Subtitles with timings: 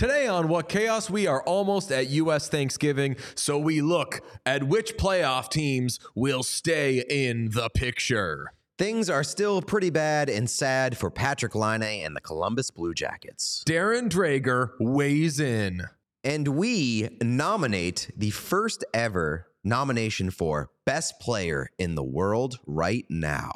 [0.00, 2.48] Today on What Chaos, we are almost at U.S.
[2.48, 8.54] Thanksgiving, so we look at which playoff teams will stay in the picture.
[8.78, 13.62] Things are still pretty bad and sad for Patrik Laine and the Columbus Blue Jackets.
[13.68, 15.82] Darren Dreger weighs in.
[16.24, 23.52] And we nominate the first ever nomination for Best Player in the World right now.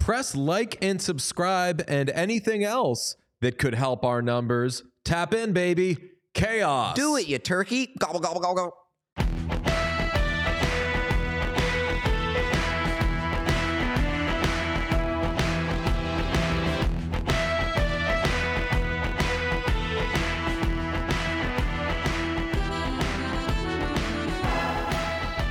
[0.00, 4.82] Press like and subscribe and anything else that could help our numbers.
[5.04, 5.96] Tap in, baby.
[6.34, 6.94] Chaos.
[6.94, 7.94] Do it, you turkey.
[7.98, 8.76] Gobble, gobble, gobble, gobble.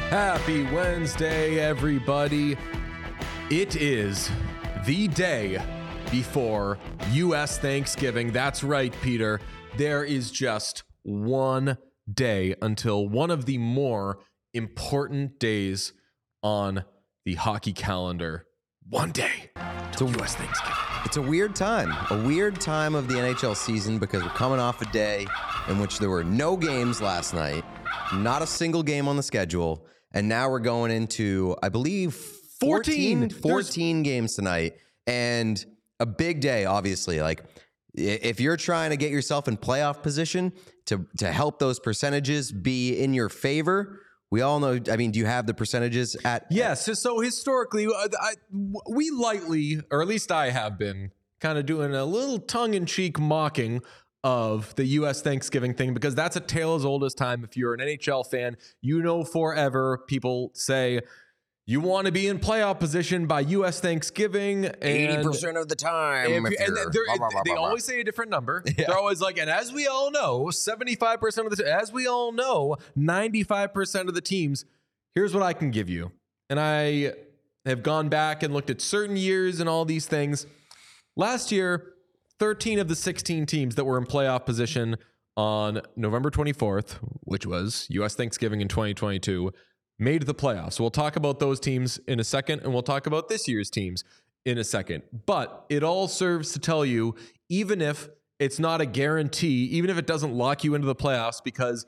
[0.09, 2.57] Happy Wednesday, everybody.
[3.49, 4.31] It is
[4.85, 5.59] the day
[6.12, 6.77] before
[7.12, 7.58] U.S.
[7.58, 8.31] Thanksgiving.
[8.31, 9.40] That's right, Peter.
[9.77, 11.77] There is just one
[12.12, 14.20] day until one of the more
[14.54, 15.93] important days
[16.41, 16.84] on
[17.26, 18.46] the hockey calendar.
[18.90, 19.52] One day
[19.98, 20.35] to U.S.
[20.35, 20.76] Thanksgiving.
[21.05, 24.82] It's a weird time, a weird time of the NHL season because we're coming off
[24.82, 25.27] a day
[25.68, 27.63] in which there were no games last night,
[28.13, 33.30] not a single game on the schedule, and now we're going into, I believe, 14,
[33.30, 33.41] 14.
[33.41, 34.74] 14 games tonight,
[35.07, 35.63] and
[36.00, 37.22] a big day, obviously.
[37.22, 37.44] Like,
[37.94, 40.54] if you're trying to get yourself in playoff position
[40.86, 44.00] to to help those percentages be in your favor,
[44.32, 44.80] we all know.
[44.92, 46.46] I mean, do you have the percentages at?
[46.52, 46.86] Yes.
[46.86, 48.34] so- So historically, uh, I,
[48.90, 51.12] we lightly, or at least I have been,
[51.42, 53.82] kind of doing a little tongue in cheek mocking
[54.24, 55.22] of the U.S.
[55.22, 57.44] Thanksgiving thing because that's a tale as old as time.
[57.44, 61.00] If you're an NHL fan, you know forever people say
[61.70, 63.79] you want to be in playoff position by U.S.
[63.79, 64.72] Thanksgiving.
[64.81, 66.31] Eighty percent of the time.
[66.31, 68.63] if and blah, blah, blah, they always say a different number.
[68.78, 72.78] They're always like, and as we all know, 75% of the, as we all know,
[72.97, 74.66] 95% of the teams,
[75.13, 76.12] here's what I can give you.
[76.50, 77.13] And I
[77.67, 80.47] have gone back and looked at certain years and all these things.
[81.16, 81.94] Last year,
[82.40, 84.97] 13 of the 16 teams that were in playoff position
[85.38, 89.53] on November 24th, which was US Thanksgiving in 2022,
[90.00, 90.80] made the playoffs.
[90.80, 94.04] We'll talk about those teams in a second, and we'll talk about this year's teams
[94.46, 95.04] in a second.
[95.26, 97.16] But it all serves to tell you,
[97.50, 98.09] even if
[98.40, 101.86] it's not a guarantee, even if it doesn't lock you into the playoffs, because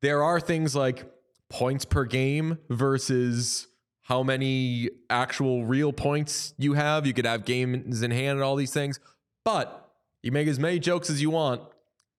[0.00, 1.04] there are things like
[1.50, 3.66] points per game versus
[4.02, 7.06] how many actual real points you have.
[7.06, 8.98] You could have games in hand and all these things.
[9.44, 11.62] But you make as many jokes as you want.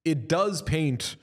[0.06, 1.16] It does paint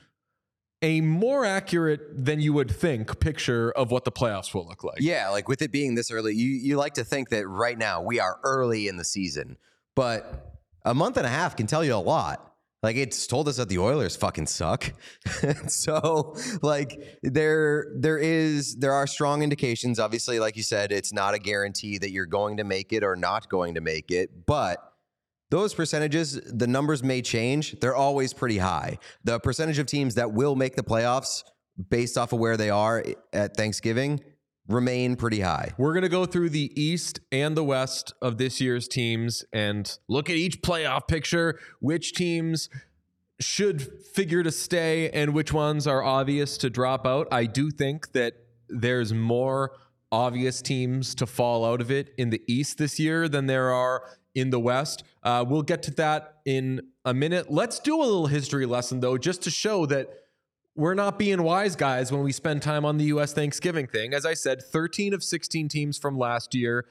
[0.81, 4.99] a more accurate than you would think picture of what the playoffs will look like.
[5.01, 8.01] Yeah, like with it being this early, you you like to think that right now
[8.01, 9.57] we are early in the season,
[9.95, 12.45] but a month and a half can tell you a lot.
[12.81, 14.93] Like it's told us that the Oilers fucking suck.
[15.67, 19.99] so like there there is there are strong indications.
[19.99, 23.17] Obviously, like you said, it's not a guarantee that you're going to make it or
[23.17, 24.88] not going to make it, but
[25.49, 27.79] those percentages, the numbers may change.
[27.79, 28.99] They're always pretty high.
[29.23, 31.43] The percentage of teams that will make the playoffs
[31.89, 34.19] based off of where they are at Thanksgiving
[34.67, 35.73] remain pretty high.
[35.77, 39.97] We're going to go through the East and the West of this year's teams and
[40.07, 42.69] look at each playoff picture, which teams
[43.39, 43.81] should
[44.13, 47.27] figure to stay and which ones are obvious to drop out.
[47.31, 48.33] I do think that
[48.67, 49.71] there's more
[50.11, 54.03] obvious teams to fall out of it in the East this year than there are
[54.35, 55.03] in the West.
[55.23, 57.51] Uh, we'll get to that in a minute.
[57.51, 60.09] Let's do a little history lesson, though, just to show that
[60.75, 64.13] we're not being wise guys when we spend time on the US Thanksgiving thing.
[64.13, 66.85] As I said, 13 of 16 teams from last year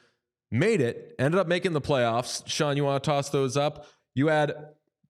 [0.51, 2.47] made it, ended up making the playoffs.
[2.47, 3.87] Sean, you want to toss those up?
[4.15, 4.55] You had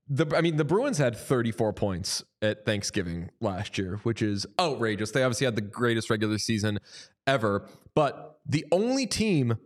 [0.09, 5.11] the I mean the Bruins had 34 points at Thanksgiving last year, which is outrageous.
[5.11, 6.79] They obviously had the greatest regular season
[7.27, 9.59] ever, but the only team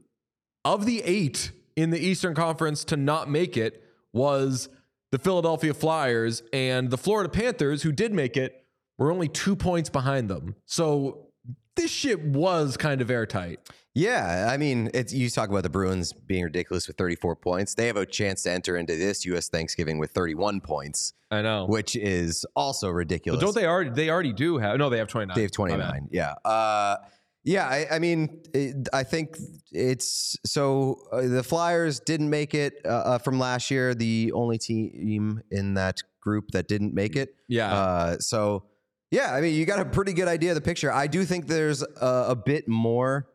[0.65, 4.69] of the 8 in the Eastern Conference to not make it was
[5.11, 8.65] the Philadelphia Flyers and the Florida Panthers who did make it
[8.99, 10.55] were only 2 points behind them.
[10.67, 11.29] So
[11.77, 13.61] this shit was kind of airtight.
[13.95, 17.75] Yeah, I mean, it's you talk about the Bruins being ridiculous with 34 points.
[17.75, 21.67] They have a chance to enter into this US Thanksgiving with 31 points, I know.
[21.67, 23.43] which is also ridiculous.
[23.43, 23.91] Don't they already?
[23.91, 24.79] They already do have.
[24.79, 25.35] No, they have twenty nine.
[25.37, 26.09] They have 29.
[26.11, 26.33] Yeah.
[26.43, 26.97] Uh,
[27.45, 27.67] yeah.
[27.67, 29.37] I, I mean, it, I think
[29.73, 34.59] it's so uh, the Flyers didn't make it uh, uh, from last year, the only
[34.59, 37.35] team in that group that didn't make it.
[37.49, 37.73] Yeah.
[37.73, 38.65] Uh, so,
[39.11, 40.93] yeah, I mean, you got a pretty good idea of the picture.
[40.93, 43.29] I do think there's a, a bit more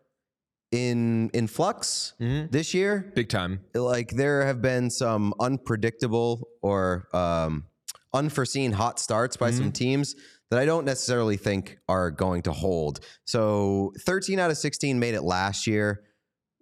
[0.72, 2.52] in in flux Mhm.
[2.52, 3.12] this year.
[3.16, 3.62] Big time.
[3.74, 7.66] Like there have been some unpredictable or um,
[8.14, 10.16] unforeseen hot starts by some teams
[10.50, 13.00] that I don't necessarily think are going to hold.
[13.26, 16.04] So 13 out of 16 made it last year.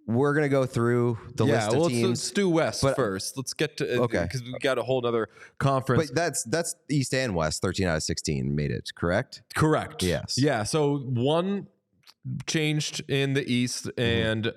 [0.08, 2.08] We're gonna go through the yeah, list of well, let's, teams.
[2.08, 3.36] let's do West but- first.
[3.36, 4.22] Let's get to uh, Okay.
[4.22, 5.28] because we've got a whole other
[5.58, 6.06] conference.
[6.06, 7.60] But that's that's East and West.
[7.60, 9.42] 13 out of 16 made it, correct?
[9.56, 10.04] Correct.
[10.04, 10.36] Yes.
[10.38, 10.62] Yeah.
[10.62, 11.66] So one
[12.46, 14.00] changed in the East, mm-hmm.
[14.00, 14.52] and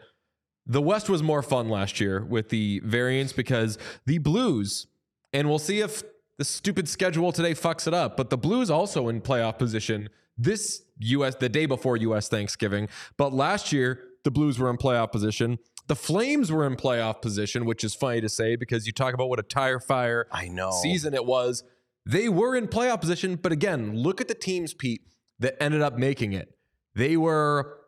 [0.67, 4.85] the West was more fun last year with the variance because the Blues,
[5.33, 6.03] and we'll see if
[6.39, 10.07] the stupid schedule today fucks it up, but the Blues also in playoff position
[10.37, 12.87] this US the day before US Thanksgiving.
[13.17, 15.59] But last year, the Blues were in playoff position.
[15.87, 19.27] The Flames were in playoff position, which is funny to say because you talk about
[19.27, 20.71] what a tire fire I know.
[20.81, 21.65] season it was.
[22.05, 25.01] They were in playoff position, but again, look at the teams, Pete,
[25.39, 26.55] that ended up making it.
[26.95, 27.79] They were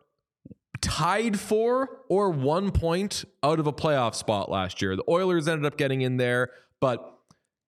[0.82, 4.94] tied for or one point out of a playoff spot last year.
[4.94, 6.50] The Oilers ended up getting in there,
[6.80, 7.08] but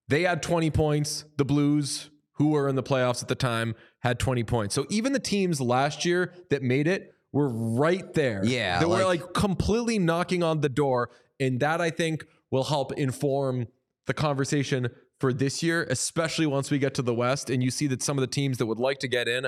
[0.09, 1.25] they had 20 points.
[1.37, 4.75] The Blues, who were in the playoffs at the time, had 20 points.
[4.75, 8.43] So even the teams last year that made it were right there.
[8.45, 11.11] Yeah, They were like- like completely knocking on the door.
[11.41, 13.67] And that I think will help inform
[14.07, 17.87] the conversation for this year, especially once we get to the West and you see
[17.89, 19.47] that some of the teams that would like to get in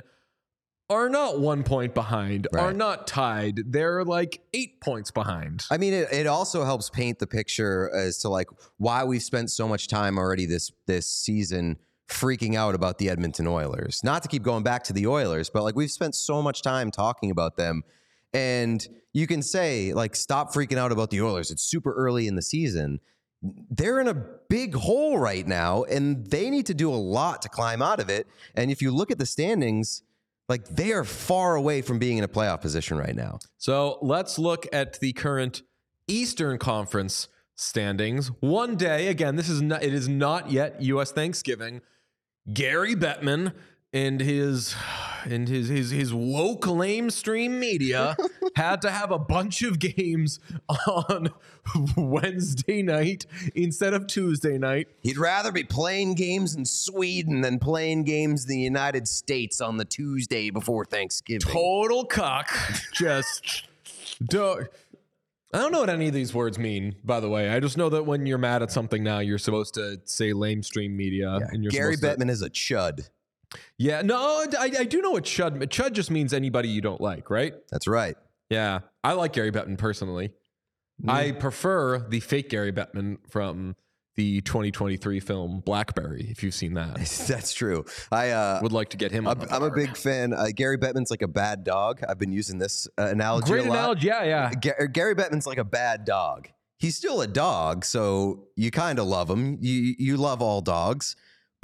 [0.88, 3.60] are not one point behind, are not tied.
[3.66, 5.64] They're like eight points behind.
[5.70, 8.48] I mean, it, it also helps paint the picture as to like
[8.78, 11.78] why we've spent so much time already this this season
[12.08, 14.02] freaking out about the Edmonton Oilers.
[14.04, 16.90] Not to keep going back to the Oilers, but like we've spent so much time
[16.90, 17.82] talking about them.
[18.32, 21.50] And you can say, like, stop freaking out about the Oilers.
[21.50, 23.00] It's super early in the season.
[23.42, 27.48] They're in a big hole right now, and they need to do a lot to
[27.48, 28.26] climb out of it.
[28.54, 30.02] And if you look at the standings,
[30.48, 33.38] like they are far away from being in a playoff position right now.
[33.58, 35.62] So let's look at the current
[36.06, 38.28] Eastern Conference standings.
[38.40, 41.80] One day, again, this is not it is not yet US Thanksgiving.
[42.52, 43.52] Gary Bettman
[43.96, 44.74] and his
[45.24, 48.14] and his his his woke lame stream media
[48.56, 50.38] had to have a bunch of games
[50.68, 51.30] on
[51.96, 54.88] Wednesday night instead of Tuesday night.
[55.00, 59.78] He'd rather be playing games in Sweden than playing games in the United States on
[59.78, 61.40] the Tuesday before Thanksgiving.
[61.40, 62.50] Total cock.
[62.92, 63.66] Just
[64.22, 64.68] don't.
[65.54, 67.48] I don't know what any of these words mean, by the way.
[67.48, 70.90] I just know that when you're mad at something now, you're supposed to say lamestream
[70.90, 71.38] media.
[71.50, 73.08] and you're Gary supposed to- Bettman is a chud.
[73.78, 75.58] Yeah, no, I, I do know what chud.
[75.68, 77.54] Chud just means anybody you don't like, right?
[77.70, 78.16] That's right.
[78.50, 80.32] Yeah, I like Gary Bettman personally.
[81.06, 83.76] I prefer the fake Gary Bettman from
[84.14, 86.26] the 2023 film Blackberry.
[86.30, 86.96] If you've seen that,
[87.28, 87.84] That's true.
[88.10, 89.28] I uh, would like to get him.
[89.28, 90.32] I'm, I'm a big fan.
[90.32, 92.00] Uh, Gary Bettman's like a bad dog.
[92.08, 93.78] I've been using this uh, analogy great a lot.
[93.78, 94.06] analogy.
[94.08, 94.52] Yeah, yeah.
[94.54, 96.48] Ga- Gary Bettman's like a bad dog.
[96.78, 99.58] He's still a dog, so you kind of love him.
[99.60, 101.16] You you love all dogs,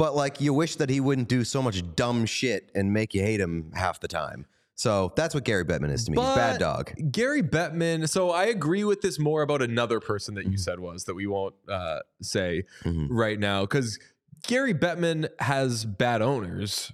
[0.02, 3.22] but like you wish that he wouldn't do so much dumb shit and make you
[3.22, 4.46] hate him half the time.
[4.74, 6.18] So that's what Gary Bettman is to me.
[6.20, 6.92] He's a bad dog.
[7.12, 8.08] Gary Bettman.
[8.08, 10.44] So I agree with this more about another person Mm-hmm.
[10.44, 13.06] that you said was that we won't uh, say Mhm.
[13.10, 14.00] right now because
[14.48, 16.90] Gary Bettman has bad owners.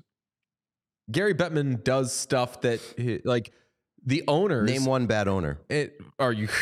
[1.10, 2.80] Gary Bettman does stuff that
[3.24, 3.52] like
[4.04, 4.68] the owners.
[4.70, 5.60] Name one bad owner.
[5.70, 6.48] It, are you?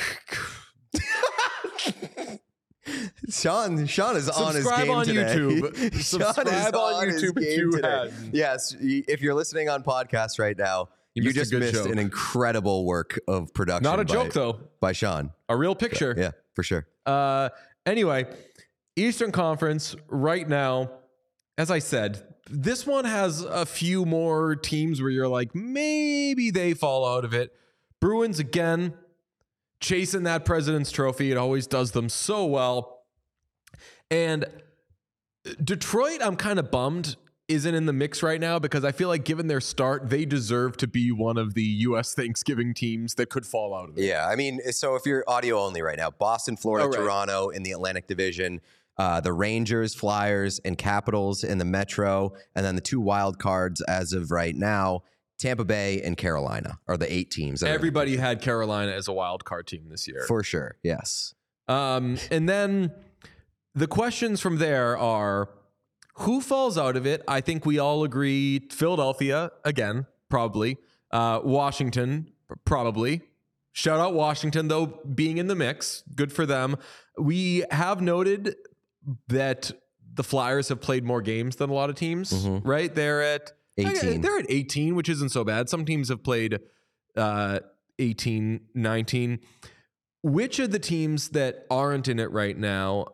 [3.28, 5.20] Sean, Sean is on his game on today.
[5.36, 5.76] YouTube.
[5.92, 8.10] Sean is Subscribe on his YouTube if game you today.
[8.32, 11.88] Yes, if you're listening on podcast right now, You you, missed just missed joke.
[11.92, 13.82] an incredible work of production.
[13.84, 14.60] Not a by- joke though.
[14.80, 15.32] by Sean.
[15.48, 16.14] A real picture.
[16.16, 16.86] Yeah, for sure.
[17.04, 17.48] Uh,
[17.84, 18.26] anyway,
[18.96, 20.90] Eastern Conference right now,
[21.58, 26.74] as I said, this one has a few more teams where you're like, maybe they
[26.74, 27.52] fall out of it.
[28.00, 28.94] Bruins again,
[29.80, 31.30] chasing that President's Trophy.
[31.30, 33.02] It always does them so well.
[34.10, 34.44] And
[35.62, 37.16] Detroit, I'm kind of bummed
[37.48, 40.76] isn't in the mix right now because I feel like given their start, they deserve
[40.78, 42.12] to be one of the U.S.
[42.16, 44.04] Thanksgiving teams that could fall out of it.
[44.04, 46.96] Yeah, I mean, so if you're audio only right now, Boston, Florida, Oh, right.
[46.98, 48.60] Toronto in the Atlantic Division,
[48.98, 53.80] uh, the Rangers, Flyers, and Capitals in the Metro, and then the two wild cards
[53.82, 55.02] as of right now,
[55.38, 57.62] Tampa Bay and Carolina are the eight teams.
[57.62, 60.24] Everybody had Carolina as a wild card team this year.
[60.26, 60.76] for sure.
[60.82, 61.34] Yes.
[61.68, 62.92] Um, and then
[63.74, 65.50] the questions from there are
[66.20, 67.22] who falls out of it?
[67.28, 70.78] I think we all agree Philadelphia, again, probably.
[71.10, 72.32] Uh, Washington,
[72.64, 73.20] probably.
[73.72, 76.02] Shout out Washington, though, being in the mix.
[76.14, 76.76] Good for them.
[77.18, 78.56] We have noted
[79.28, 79.72] that
[80.14, 82.62] the Flyers have played more games than a lot of teams, Mhm.
[82.64, 82.94] right?
[82.94, 84.20] They're at 18.
[84.20, 85.68] They're at 18, which isn't so bad.
[85.68, 86.58] Some teams have played
[87.16, 87.60] uh,
[87.98, 89.40] 18, 19.
[90.22, 93.06] Which of the teams that aren't in it right now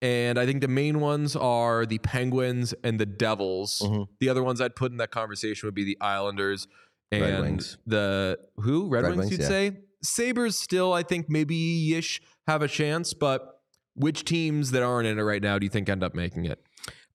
[0.00, 3.82] And I think the main ones are the Penguins and the Devils.
[3.84, 4.06] Mhm.
[4.20, 6.68] The other ones I'd put in that conversation would be the Islanders
[7.10, 7.78] and Red Wings.
[7.84, 8.86] the who?
[8.88, 9.48] Red, Red Wings, Wings, you'd yeah.
[9.48, 9.76] say?
[10.04, 13.60] Sabres still, I think, maybe ish have a chance, but
[13.96, 16.62] which teams that aren't in it right now do you think end up making it?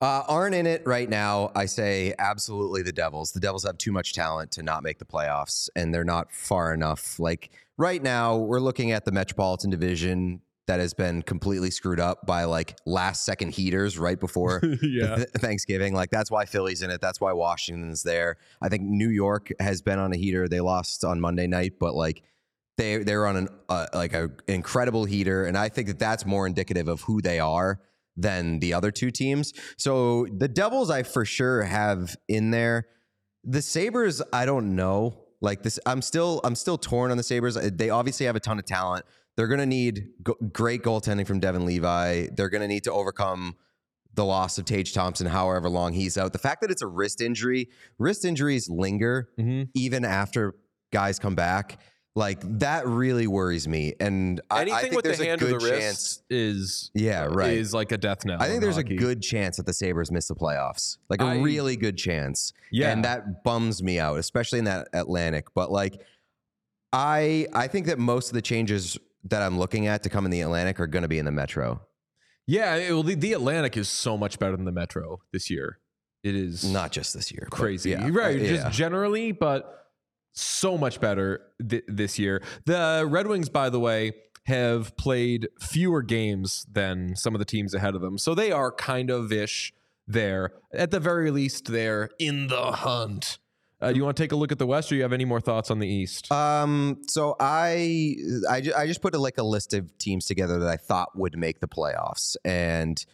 [0.04, 1.50] Uh, aren't in it right now.
[1.56, 3.32] I say absolutely the Devils.
[3.32, 6.74] The Devils have too much talent to not make the playoffs, and they're not far
[6.74, 7.20] enough.
[7.20, 12.26] Like right now, we're looking at the Metropolitan Division that has been completely screwed up
[12.26, 15.16] by like last second heaters right before yeah.
[15.16, 15.94] Th- Thanksgiving.
[15.94, 17.00] Like that's why Philly's in it.
[17.00, 18.36] That's why Washington's there.
[18.62, 20.50] I think New York has been on a heater.
[20.50, 22.24] They lost on Monday night, but like
[22.76, 26.46] they they're on an uh, like a incredible heater, and I think that that's more
[26.46, 27.80] indicative of who they are
[28.16, 29.54] than the other two teams.
[29.78, 32.88] So the Devils, I for sure have in there.
[33.44, 35.20] The Sabres, I don't know.
[35.42, 37.56] Like this, I'm still I'm still torn on the Sabres.
[37.56, 39.06] They obviously have a ton of talent.
[39.36, 42.28] They're going to need go- great goaltending from Devon Levi.
[42.38, 43.56] They're going to need to overcome
[44.14, 46.32] the loss of Tage Thompson, however long he's out.
[46.34, 47.68] The fact that it's a wrist injury,
[47.98, 49.70] wrist injuries linger Mhm.
[49.74, 50.54] even after
[50.94, 51.80] guys come back.
[52.16, 53.96] Like that really worries me.
[54.00, 55.82] And I, I Anything think with there's the a hand good of the chance.
[55.82, 57.58] wrist is Yeah, right.
[57.58, 58.38] is like a death knell.
[58.40, 58.96] I think in there's hockey.
[58.96, 60.98] a good chance that the Sabres miss the playoffs.
[61.10, 62.54] Like a I- really good chance.
[62.72, 62.92] yeah.
[62.92, 65.48] And that bums me out, especially in that Atlantic.
[65.56, 66.00] But like
[66.92, 70.32] I I think that most of the changes that I'm looking at to come in
[70.32, 71.82] the Atlantic are going to be in the Metro.
[72.46, 75.80] yeah, it- well, the, the Atlantic is so much better than the Metro this year.
[76.24, 77.48] It is Not just this year.
[77.50, 77.90] but crazy.
[77.92, 78.36] yeah, right.
[78.40, 78.70] uh, Just yeah.
[78.70, 79.83] generally, but
[80.34, 82.42] so much better th- this year.
[82.66, 84.14] The Red Wings, by the way,
[84.46, 88.18] have played fewer games than some of the teams ahead of them.
[88.18, 89.74] So they are kind of ish
[90.06, 90.52] there.
[90.74, 93.38] At the very least, they're in the hunt.
[93.80, 95.26] Uh, do you want to take a look at the West, or you have any
[95.26, 96.32] more thoughts on the East?
[96.32, 98.16] Um, so I
[98.50, 101.18] I, ju- I just put a, like a list of teams together that I thought
[101.18, 103.06] would make the playoffs, and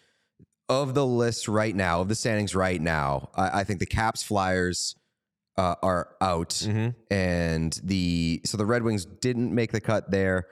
[0.67, 4.21] of the list right now, of the standings right now, I, I think the Caps,
[4.21, 4.95] Flyers
[5.59, 6.95] uh, are out, Mhm.
[7.11, 10.47] and the so the Red Wings didn't make the cut there,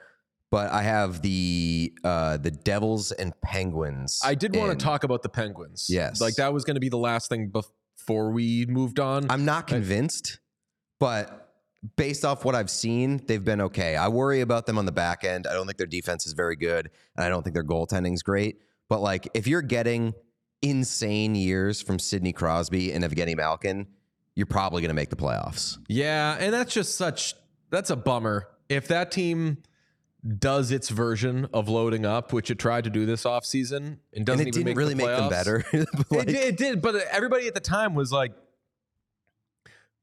[0.50, 4.20] but I have the uh, the Devils and Penguins.
[4.22, 4.78] I did want in.
[4.78, 5.86] to talk about the Penguins.
[5.88, 6.20] Yes.
[6.20, 9.30] like that was going to be the last thing before we moved on.
[9.30, 10.40] I'm not convinced,
[11.00, 11.52] but
[11.96, 13.96] based off what I've seen, they've been okay.
[13.96, 15.46] I worry about them on the back end.
[15.46, 18.56] I don't think their defense is very good, and I don't think their goaltending's great.
[18.90, 20.12] But like, if you're getting
[20.60, 23.86] insane years from Sidney Crosby and Evgeny Malkin,
[24.38, 25.78] you're probably going to make the playoffs.
[25.88, 27.34] Yeah, and that's just such
[27.70, 28.46] that's a bummer.
[28.68, 29.58] If that team
[30.38, 34.46] does its version of loading up, which it tried to do this offseason and doesn't
[34.46, 35.64] and it even didn't make really the make them better.
[35.72, 35.82] But,
[36.20, 38.32] it, did, it did, but everybody at the time was like,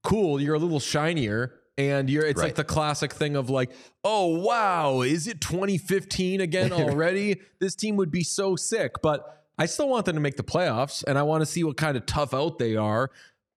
[0.04, 3.72] "Cool, you're a little shinier." And you're it's like the classic thing of like,
[4.04, 7.39] "Oh, wow, is it 2015 again already?
[7.60, 11.06] this team would be so sick." But I still want them to make the playoffs
[11.08, 13.12] and I want to see what kind of tough out they are,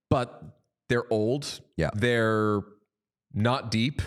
[0.09, 0.58] but
[0.89, 1.61] they're old.
[1.77, 1.91] Yeah.
[1.95, 2.61] They're
[3.33, 4.01] not deep.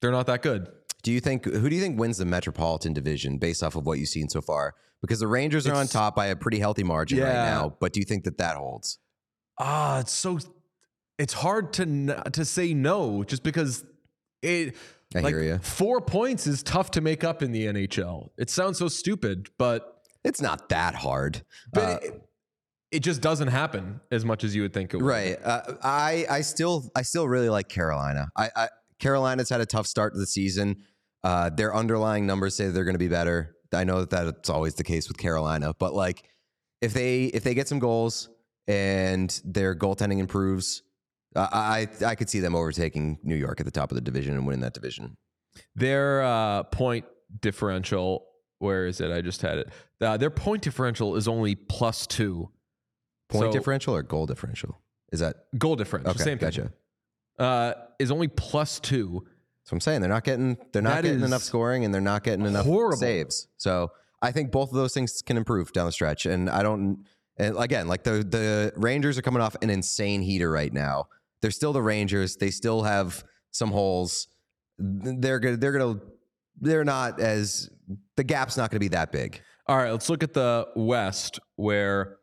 [0.00, 0.68] They're not that good.
[1.02, 3.98] Do you think who do you think wins the Metropolitan Division based off of what
[3.98, 4.74] you've seen so far?
[5.02, 8.00] Because the Rangers are on top by a pretty healthy margin right now, but do
[8.00, 8.98] you think that that holds?
[9.58, 10.38] Ah, it's so
[11.18, 13.84] it's hard to to say no just because
[14.42, 14.74] it
[15.14, 15.58] I like hear you.
[15.58, 18.30] four points is tough to make up in the NHL.
[18.36, 19.92] It sounds so stupid, but
[20.24, 21.44] It's not that hard.
[21.72, 22.25] but Uh, it,
[22.90, 25.06] it just doesn't happen as much as you would think it would.
[25.06, 25.38] Right.
[25.42, 28.28] Uh, I I still I still really like Carolina.
[28.36, 30.84] I, I Carolina's had a tough start to the season.
[31.24, 33.56] Uh, their underlying numbers say they're going to be better.
[33.72, 36.24] I know that that's always the case with Carolina, but like
[36.80, 38.28] if they if they get some goals
[38.68, 40.82] and their goaltending improves,
[41.34, 44.34] uh, I I could see them overtaking New York at the top of the division
[44.34, 45.16] and winning that division.
[45.74, 47.04] Their uh, point
[47.40, 48.26] differential,
[48.58, 49.10] where is it?
[49.10, 49.68] I just had it.
[50.00, 52.50] Uh, their point differential is only plus two.
[53.28, 54.80] Point So- differential or goal differential?
[55.12, 56.22] Is that Goal differential, okay?
[56.24, 56.48] same thing.
[56.48, 56.72] gotcha.
[57.38, 59.24] Uh, is only plus two.
[59.64, 62.22] So I'm saying they're not getting they're not That getting enough scoring and they're not
[62.24, 62.96] getting enough horrible.
[62.98, 63.48] saves.
[63.56, 63.90] So
[64.22, 66.24] I think both of those things can improve down the stretch.
[66.26, 67.04] And I don't
[67.36, 71.06] and again like the the Rangers are coming off an insane heater right now.
[71.40, 72.36] They're still the Rangers.
[72.36, 74.28] They still have some holes.
[74.78, 76.00] They're gonna they're gonna
[76.60, 77.68] they're not as
[78.16, 79.40] the gap's not gonna be that big.
[79.66, 82.18] All right, let's look at the West where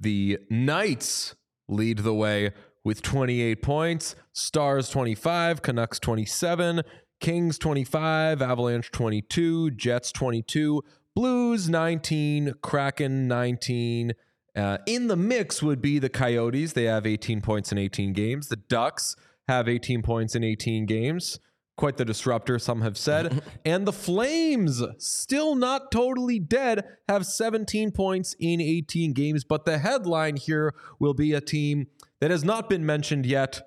[0.00, 1.34] the Knights
[1.68, 2.52] lead the way
[2.84, 6.82] with 28 points, Stars 25, Canucks 27,
[7.20, 10.82] Kings 25, Avalanche 22, Jets 22,
[11.14, 14.12] Blues 19, Kraken 19.
[14.56, 16.72] Uh, in the mix would be the Coyotes.
[16.72, 18.48] They have 18 points in 18 games.
[18.48, 19.16] The Ducks
[19.48, 21.40] have 18 points in 18 games.
[21.78, 23.42] Quite the disruptor, some have said.
[23.64, 29.44] and the Flames, still not totally dead, have 17 points in 18 games.
[29.44, 31.86] But the headline here will be a team
[32.20, 33.62] that has not been mentioned yet.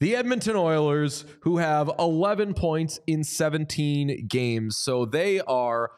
[0.00, 4.76] The Edmonton Oilers, who have 11 points in 17 games.
[4.76, 5.90] So they are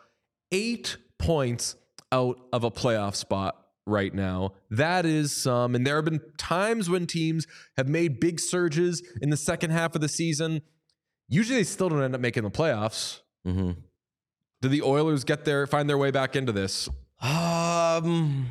[0.51, 1.77] eight points
[2.11, 4.55] out of a playoff spot right now.
[4.71, 5.75] That is some.
[5.75, 9.95] And there have been times when teams have made big surges in the second half
[9.95, 10.63] of the season.
[11.31, 13.21] Usually they still don't end up making the playoffs.
[13.47, 13.71] Mm-hmm.
[14.61, 16.89] Do the Oilers get there, find their way back into this?
[17.23, 18.49] Um,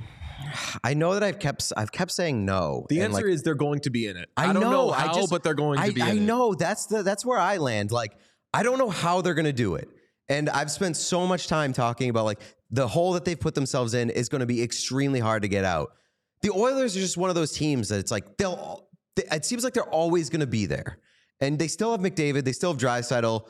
[0.84, 2.86] I know that I've kept I've kept saying no.
[2.90, 4.30] The answer like, is they're going to be in it.
[4.38, 6.18] I don't know, know, I how, just- but they're going to I, be I in
[6.20, 6.22] it.
[6.22, 7.92] know that's the that's where I land.
[7.92, 8.16] Like
[8.54, 9.90] I don't know how they're gonna do it,
[10.28, 12.40] and I've spent so much time talking about like
[12.72, 15.66] the hole that they've put themselves in is going to be extremely hard to get
[15.66, 15.92] out.
[16.42, 18.88] The Oilers are just one of those teams that it's like they'll.
[19.16, 21.00] They, it seems like they're always going to be there,
[21.42, 22.44] and they still have McDavid.
[22.44, 23.46] They still have Draisaitl.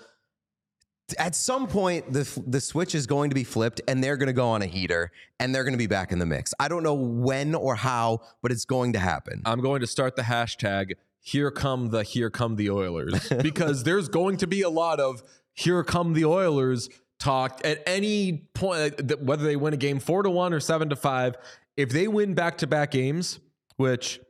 [1.17, 4.33] At some point, the the switch is going to be flipped, and they're going to
[4.33, 6.53] go on a heater, and they're going to be back in the mix.
[6.59, 9.41] I don't know when or how, but it's going to happen.
[9.45, 14.07] I'm going to start the hashtag here come the here come the Oilers because there's
[14.07, 19.17] going to be a lot of here come the Oilers talk at any point uh,
[19.17, 21.35] whether they win a game 4 to 1 or 7 to 5
[21.75, 23.39] if they win back-to-back games
[23.75, 24.21] which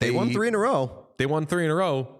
[0.00, 2.17] they won three in a row, they won 3 in a row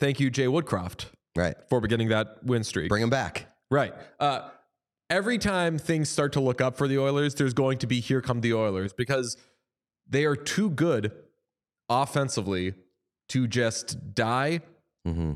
[0.00, 1.54] thank you Jay Woodcroft right?
[1.68, 3.46] for beginning that win streak Bring him back.
[3.70, 3.94] Right.
[4.18, 4.48] Uh,
[5.08, 8.20] every time things start to look up for the Oilers, there's going to be here
[8.20, 9.36] come the Oilers because
[10.08, 11.12] they are too good
[11.88, 12.74] offensively
[13.28, 14.60] to just die,
[15.08, 15.32] Mm-hmm.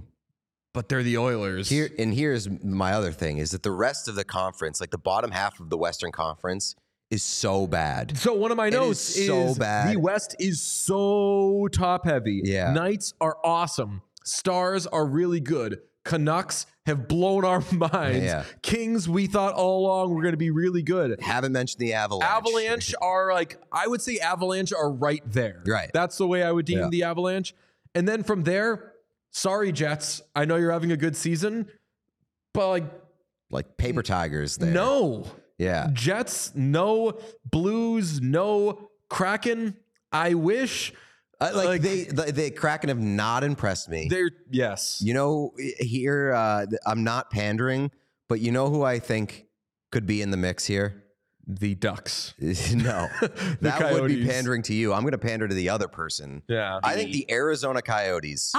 [0.74, 1.70] but they're the Oilers.
[1.70, 4.98] Here and here's my other thing is that the rest of the conference, like the
[4.98, 6.74] bottom half of the Western Conference,
[7.10, 8.18] is so bad.
[8.18, 9.94] so one of my is notes is, so bad.
[9.94, 12.42] the West is so top heavy.
[12.44, 12.72] Yeah.
[12.72, 14.02] Knights are awesome.
[14.24, 15.80] Stars are really good.
[16.04, 18.24] Canucks have blown our minds.
[18.24, 18.44] Yeah.
[18.62, 21.18] Kings, we thought all along were going to be really good.
[21.20, 22.30] Haven't mentioned the Avalanche.
[22.30, 25.62] Avalanche are like I would say Avalanche are right there.
[25.66, 25.90] Right.
[25.94, 26.88] That's the way I would deem Yeah.
[26.90, 27.54] the Avalanche.
[27.94, 28.92] And then from there,
[29.30, 31.68] sorry Jets, I know you're having a good season,
[32.52, 32.84] but like
[33.50, 34.56] like paper tigers.
[34.58, 34.72] There.
[34.72, 35.24] no.
[35.58, 35.88] Yeah.
[35.92, 37.18] Jets, no
[37.50, 39.76] Blues, no Kraken.
[40.12, 40.92] I wish
[41.40, 44.08] Uh, like, Like- they, the, the Kraken have not impressed me.
[44.08, 45.00] they're yes.
[45.04, 47.90] You know, here uh, I'm not pandering,
[48.28, 49.46] but you know who I think
[49.92, 51.02] could be in the mix here?
[51.46, 52.32] The Ducks.
[52.38, 54.92] no, The that would be pandering to you.
[54.94, 56.42] I'm going to pander to the other person.
[56.48, 56.80] Yeah.
[56.82, 58.52] I think the Arizona Coyotes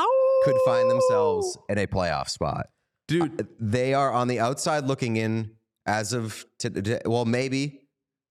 [0.44, 2.68] could find themselves in a playoff spot.
[3.08, 5.52] Dude, They are on the outside looking in
[5.88, 7.02] as of today.
[7.06, 7.85] Well, maybe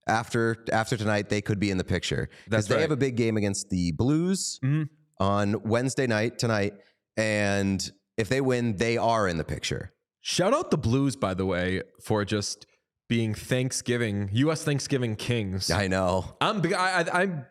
[0.06, 2.80] after after tonight they could be in the picture because they right.
[2.82, 4.88] have a big game against the Blues Mhm.
[5.18, 6.74] on Wednesday night tonight,
[7.16, 9.92] and if they win, they are in the picture.
[10.20, 12.66] shout out the Blues, by the way, for just
[13.08, 15.70] being Thanksgiving, US Thanksgiving Kings.
[15.70, 16.36] I know.
[16.40, 17.46] I'm I, I, I'm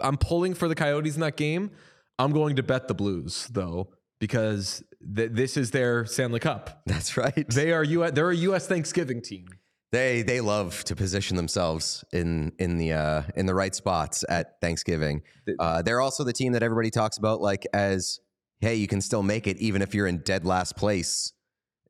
[0.00, 1.70] I'm pulling for the Coyotes in that game.
[2.18, 4.82] I'm going to bet the Blues though because
[5.16, 6.82] th- this is their Stanley Cup.
[6.86, 7.48] That's right.
[7.48, 8.10] They are U.
[8.10, 8.66] They're a U.S.
[8.68, 9.46] Thanksgiving team.
[9.92, 14.58] They they love to position themselves in in the uh, in the right spots at
[14.60, 15.22] Thanksgiving.
[15.58, 18.18] Uh, they're also the team that everybody talks about like as
[18.60, 21.32] hey, you can still make it even if you're in dead last place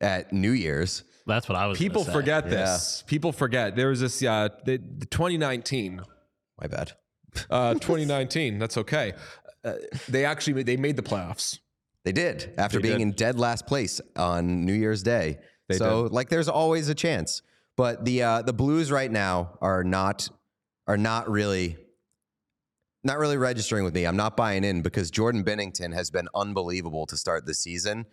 [0.00, 1.04] at New Year's.
[1.26, 1.78] That's what I was.
[1.78, 2.12] People say.
[2.12, 3.04] forget this.
[3.06, 4.20] People forget there was this.
[4.22, 6.00] Uh, the, the 2019.
[6.60, 6.92] My bad.
[7.48, 8.58] Uh, 2019.
[8.58, 9.12] That's okay.
[9.64, 9.74] Uh,
[10.08, 11.60] they actually made, they made the playoffs.
[12.04, 13.02] They did after They being did.
[13.02, 15.38] in dead last place on New Year's Day.
[15.68, 17.42] They so like there's always a chance.
[17.76, 20.28] But the uh, the Blues right now are not
[20.86, 21.78] are not really
[23.04, 24.04] not really registering with me.
[24.04, 28.06] I'm not buying in because Jordan Binnington has been unbelievable to start the season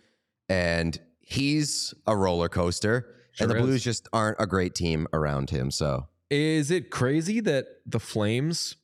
[0.48, 3.62] and he's a roller coaster Sure and the is.
[3.62, 5.70] Blues just aren't a great team around him.
[5.70, 8.76] So Is it crazy that the Flames?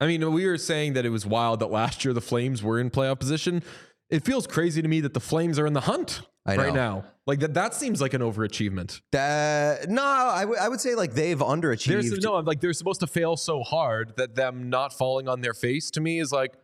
[0.00, 2.78] I mean, we were saying that it was wild that last year the Flames were
[2.78, 3.62] in playoff position.
[4.10, 7.04] It feels crazy to me that the Flames are in the hunt I right now.
[7.26, 9.02] Like that, that seems like an overachievement.
[9.12, 12.22] that no, I would I would say like they've underachieved.
[12.24, 15.90] No, like they're supposed to fail so hard that them not falling on their face
[15.90, 16.54] to me is like,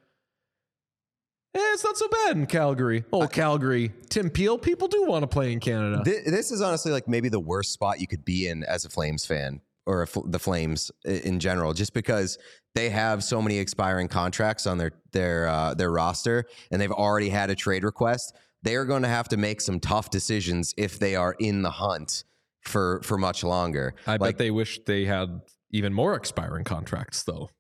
[1.54, 3.04] eh, it's not so bad in Calgary.
[3.12, 4.56] Oh, Calgary, Tim Peel.
[4.58, 6.02] People do want to play in Canada.
[6.02, 8.88] Thi- This is honestly like maybe the worst spot you could be in as a
[8.88, 12.38] Flames fan or Fl- the Flames in general, just because
[12.74, 17.28] they have so many expiring contracts on their their uh, their roster, and they've already
[17.28, 18.34] had a trade request.
[18.62, 21.70] They are going to have to make some tough decisions if they are in the
[21.70, 22.24] hunt
[22.62, 23.94] for for much longer.
[24.06, 27.50] I like bet they wish they had even more expiring contracts, though.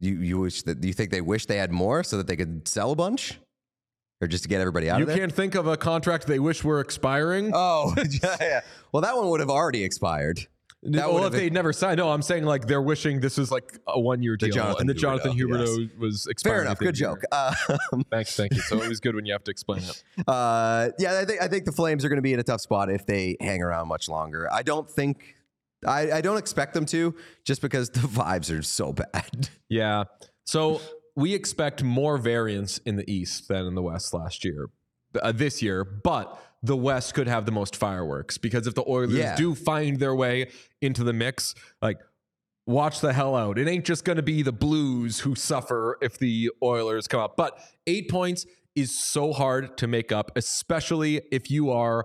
[0.00, 2.66] you you wish that you think they wish they had more so that they could
[2.66, 3.38] sell a bunch.
[4.20, 5.16] or just to get everybody out You of there.
[5.18, 7.52] can't think of a contract they wish were expiring.
[7.54, 7.94] Oh,
[8.40, 8.62] yeah.
[8.90, 10.40] Well, that one would have already expired.
[10.84, 13.78] That well, if they never signed, no, I'm saying like they're wishing this was like
[13.88, 15.90] a one year deal, Jonathan and the Huberdeau, Jonathan Huberdeau yes.
[15.98, 16.58] was expiring.
[16.58, 16.78] Fair enough.
[16.78, 17.22] Good joke.
[17.32, 17.52] Uh.
[18.10, 18.60] Thanks, thank you.
[18.60, 20.04] So it was good when you have to explain it.
[20.28, 22.60] uh, yeah, I think I think the Flames are going to be in a tough
[22.60, 24.48] spot if they hang around much longer.
[24.52, 25.34] I don't think.
[25.86, 27.14] I, I don't expect them to,
[27.44, 29.48] just because the vibes are so bad.
[29.68, 30.04] Yeah.
[30.44, 30.80] So
[31.14, 34.70] we expect more variance in the East than in the West last year,
[35.20, 39.12] uh, this year, but the West could have the most fireworks because if the Oilers
[39.14, 39.36] Yeah.
[39.36, 40.50] do find their way
[40.82, 41.98] into the mix, like
[42.66, 43.58] watch the hell out.
[43.58, 47.36] It ain't just going to be the Blues who suffer if the Oilers come up.
[47.36, 48.44] But eight points
[48.74, 52.04] is so hard to make up, especially if you are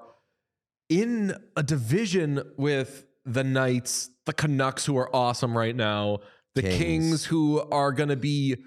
[0.90, 6.20] in a division with the Knights, the Canucks, who are awesome right now,
[6.56, 7.26] the Kings, Kings.
[7.26, 8.58] who are going to be.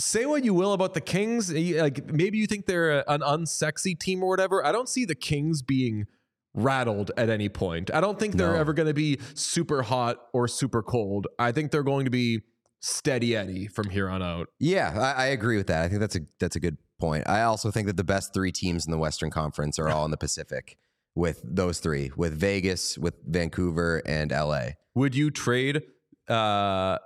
[0.00, 1.52] Say what you will about the Kings.
[1.52, 4.64] eh, Like maybe you think they're an unsexy team or whatever.
[4.64, 6.06] I don't see the Kings being
[6.54, 7.90] rattled at any point.
[7.94, 8.58] I don't think they're No.
[8.58, 11.26] ever going to be super hot or super cold.
[11.38, 12.40] I think they're going to be
[12.80, 14.48] steady Eddie from here on out.
[14.58, 15.84] Yeah, I, I agree with that.
[15.84, 17.28] I think that's a that's a good point.
[17.28, 20.10] I also think that the best three teams in the Western Conference are all in
[20.10, 20.76] the Pacific,
[21.14, 24.70] with those three, with Vegas, with Vancouver, and LA.
[24.94, 25.82] Would you trade
[26.28, 26.98] uh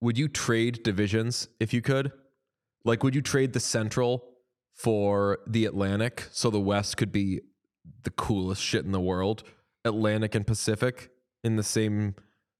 [0.00, 2.12] would you trade divisions if you could?
[2.84, 4.24] Like would you trade the Central
[4.72, 7.40] for the Atlantic so the West could be
[8.04, 9.42] the coolest shit in the world?
[9.84, 11.10] Atlantic and Pacific
[11.44, 12.14] in the same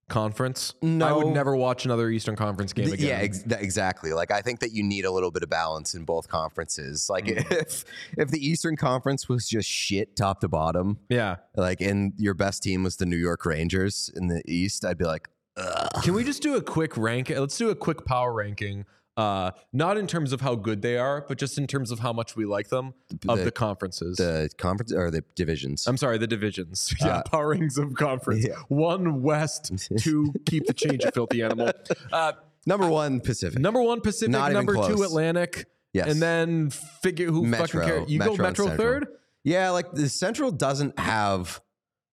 [0.09, 0.75] conference?
[0.83, 3.07] No, I would never watch another Eastern Conference game again.
[3.07, 4.13] Yeah, ex- exactly.
[4.13, 7.09] Like I think that you need a little bit of balance in both conferences.
[7.09, 7.51] Like Mm.
[7.63, 7.85] if
[8.19, 11.37] if the Eastern Conference was just shit top to bottom, yeah.
[11.57, 15.05] like and your best team was the New York Rangers in the East, I'd be
[15.05, 15.29] like,
[15.61, 16.03] Ugh.
[16.03, 17.29] Can we just do a quick rank?
[17.31, 18.85] Let's do a quick power ranking.
[19.17, 22.13] Uh, not in terms of how good they are, but just in terms of how
[22.13, 22.95] much we like them
[23.29, 24.17] of The- the conferences.
[24.17, 25.87] the conference or the divisions.
[25.87, 26.95] I'm sorry, the divisions.
[27.01, 28.47] Yeah, Uh, power rings of conference.
[28.47, 28.55] yeah.
[28.69, 31.71] One West, two keep the change, you filthy animal.
[32.13, 32.33] Uh,
[32.67, 33.59] Number one, Pacific.
[33.59, 35.03] number one Pacific, Not even number two.
[35.03, 36.09] Atlantic, Yes.
[36.09, 38.11] and then figure who Metro, fucking cares.
[38.11, 39.07] You Metro go Metro third.
[39.45, 41.61] Yeah, like the Central doesn't have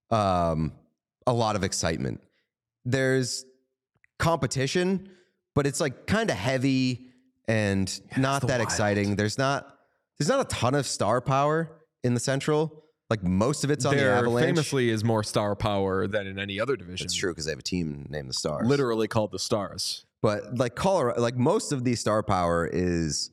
[0.10, 0.72] um,
[1.26, 2.22] a lot of excitement.
[2.90, 3.44] There's
[4.20, 5.10] competition,
[5.56, 7.10] but it's like kind of heavy
[7.48, 8.62] and not that Wild.
[8.62, 9.16] exciting.
[9.16, 9.68] There's not
[10.18, 11.70] there's not a ton of star power
[12.04, 12.84] in the Central.
[13.10, 14.46] Like most of it's on the There Avalanche.
[14.48, 17.06] famously is more star power than in any other division.
[17.06, 18.68] it's true because they have a team named the Stars.
[18.68, 20.06] Literally called the Stars.
[20.22, 23.32] but like Colorado, like most of the star power is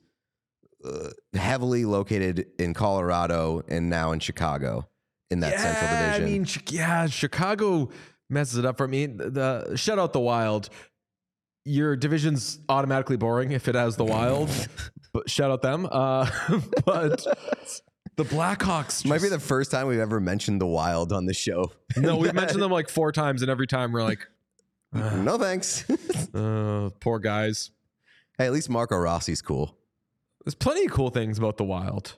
[0.85, 4.87] uh, heavily located in Colorado and now in Chicago
[5.31, 6.23] in that Central Division.
[6.23, 7.89] I mean, yeah, Chicago
[8.29, 9.05] messes it up for me.
[9.05, 9.29] The,
[9.69, 10.69] the shout out the Wild.
[11.67, 14.49] Your division's automatically boring if it has the Wild,
[15.13, 15.87] but shout out them.
[15.89, 16.29] Uh,
[16.85, 17.25] but
[18.17, 21.71] the Blackhawks Might be the first time we've ever mentioned the Wild on the show.
[21.97, 22.17] no.
[22.17, 24.27] We've mentioned them like four times, and every time we're like,
[24.93, 25.89] no thanks.
[26.35, 27.71] uh, poor guys.
[28.37, 29.75] hey, at least Marco Rossi's cool.
[30.45, 32.17] There's plenty of cool things about the Wild.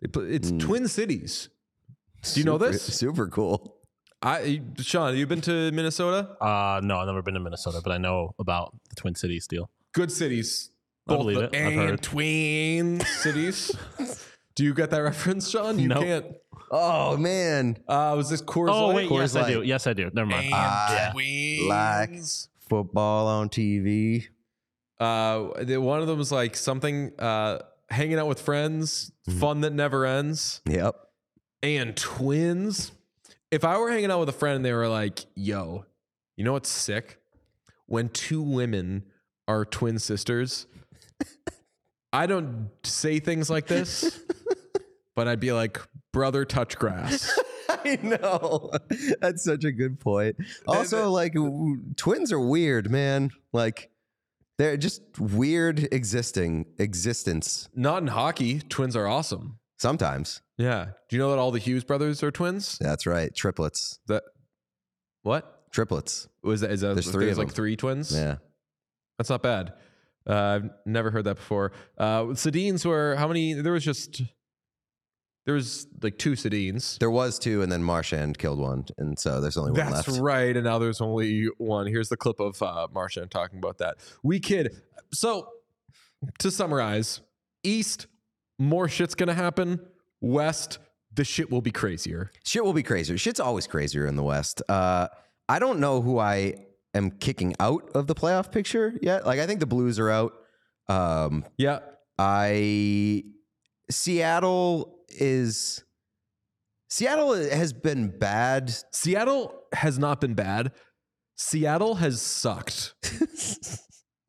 [0.00, 0.60] It's Mm.
[0.60, 1.48] Twin Cities.
[2.22, 2.80] Do you know this?
[2.82, 3.76] Super cool.
[4.24, 6.36] I Sean, you been to Minnesota?
[6.40, 9.70] Uh, no, I've never been to Minnesota, but I know about the Twin Cities deal.
[9.92, 10.70] good cities.
[11.06, 11.54] I Both believe the, it.
[11.54, 12.02] I've and heard.
[12.02, 13.70] twin cities.
[14.54, 15.78] Do you get that reference, Sean?
[15.78, 16.02] You Nope.
[16.02, 16.26] can't.
[16.70, 18.96] Oh man, Uh, was this Coors Oh Light?
[18.96, 19.62] wait, Coors yes I do.
[19.62, 20.10] Yes I do.
[20.14, 20.46] Never mind.
[20.46, 21.68] And Ah, twins.
[21.68, 24.24] like- football on TV.
[24.98, 27.12] Uh, the, one of them was like something.
[27.18, 27.58] Uh,
[27.90, 29.38] hanging out with friends, Mm-hmm.
[29.40, 30.94] fun that never ends, Yep.
[31.62, 32.92] and twins.
[33.54, 35.86] If I were hanging out with a friend and they were like, "Yo,
[36.36, 37.20] you know what's sick?
[37.86, 39.04] When two women
[39.46, 40.66] are twin sisters."
[42.12, 44.20] I don't say things like this,
[45.14, 45.80] but I'd be like,
[46.12, 47.38] "Brother, touch grass."
[47.68, 48.72] I know.
[49.20, 50.34] That's such a good point.
[50.66, 53.30] Also, like w- twins are weird, man.
[53.52, 53.88] Like
[54.58, 58.58] they're just weird existing existence Not in hockey.
[58.68, 59.60] Twins are awesome.
[59.84, 60.40] Sometimes.
[60.56, 60.86] Yeah.
[61.10, 62.78] Do you know that all the Hughes brothers are twins?
[62.80, 63.30] That's right.
[63.34, 63.98] Triplets.
[64.06, 64.22] That
[65.22, 66.26] what Triplets.
[66.42, 66.70] was that?
[66.70, 67.54] Is that There's three there's like them.
[67.54, 68.10] three twins?
[68.10, 68.36] Yeah.
[69.18, 69.74] That's not bad.
[70.26, 71.72] Uh, I've never heard that before.
[71.98, 73.52] Uh, Sedins were how many?
[73.52, 74.22] There was just
[75.44, 76.98] there was like two Sedins.
[76.98, 80.18] There was two, and then Marchand killed one, and so there's only one That's left.
[80.22, 81.86] right, and now there's only one.
[81.88, 83.98] Here's the clip of uh, Marchand talking about that.
[84.22, 84.80] We kid.
[85.12, 85.48] So
[86.38, 87.20] to summarize,
[87.62, 88.06] East,
[88.58, 89.80] more shit's gonna happen.
[90.20, 90.78] West,
[91.12, 92.30] the shit will be crazier.
[92.44, 93.18] Shit will be crazier.
[93.18, 94.62] Shit's always crazier in the West.
[94.68, 95.08] Uh,
[95.48, 96.54] I don't know who I
[96.94, 99.26] am kicking out of the playoff picture yet.
[99.26, 100.32] Like I think the Blues are out.
[100.88, 101.80] Um, Yeah,
[102.18, 103.24] I
[103.90, 105.84] Seattle is
[106.88, 108.72] Seattle has been bad.
[108.92, 110.72] Seattle has not been bad.
[111.36, 112.94] Seattle has sucked.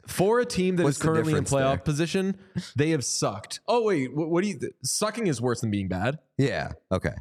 [0.08, 1.78] For a team that is What's the currently in playoff there?
[1.80, 2.38] position,
[2.76, 3.60] they have sucked.
[3.68, 4.60] Oh wait, what, what do you?
[4.84, 6.20] Sucking is worse than being bad.
[6.38, 6.74] Yeah.
[6.92, 7.14] Okay.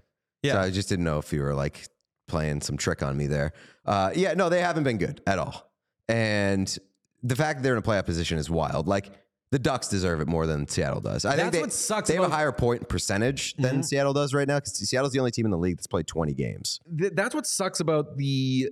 [0.43, 0.53] Yeah.
[0.55, 1.89] So I just didn't know if you were like
[2.29, 3.53] playing some trick on me there.
[3.87, 4.35] Uh, yeah.
[4.35, 5.71] No, they haven't been good at all.
[6.09, 6.77] And
[7.23, 8.87] the fact that they're in a playoff position is wild.
[8.87, 9.11] Like
[9.51, 11.25] the Ducks deserve it more than Seattle does.
[11.25, 13.85] I think That's they, what sucks they have a higher point percentage than Mhm.
[13.85, 16.35] Seattle does right now because Seattle's the only team in the league that's played 20
[16.35, 16.81] games.
[16.99, 18.69] Th- that's what sucks about the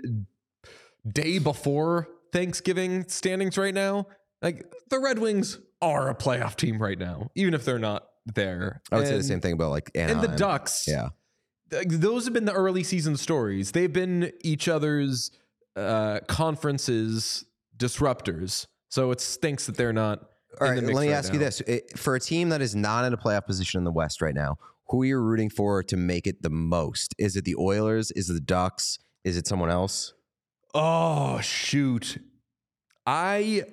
[1.10, 4.06] day before Thanksgiving standings right now.
[4.40, 8.82] Like the Red Wings are a playoff team right now, even if they're not there.
[8.90, 11.08] I would say the same thing about like And the Ducks, Yeah.
[11.70, 13.72] th- those have been the early season stories.
[13.72, 15.30] They've been each other's
[15.76, 17.44] uh, conferences
[17.76, 18.66] disruptors.
[18.90, 20.20] So it stinks that they're not.
[20.60, 22.60] All in the mix let me right ask you this: It- for a team that
[22.60, 24.56] is not in a playoff position in the West right now,
[24.88, 27.14] who are you rooting for to make it the most?
[27.18, 28.10] Is it the Oilers?
[28.12, 28.98] Is it the Ducks?
[29.24, 30.12] Is it someone else?
[30.74, 32.18] Oh shoot!
[33.06, 33.64] I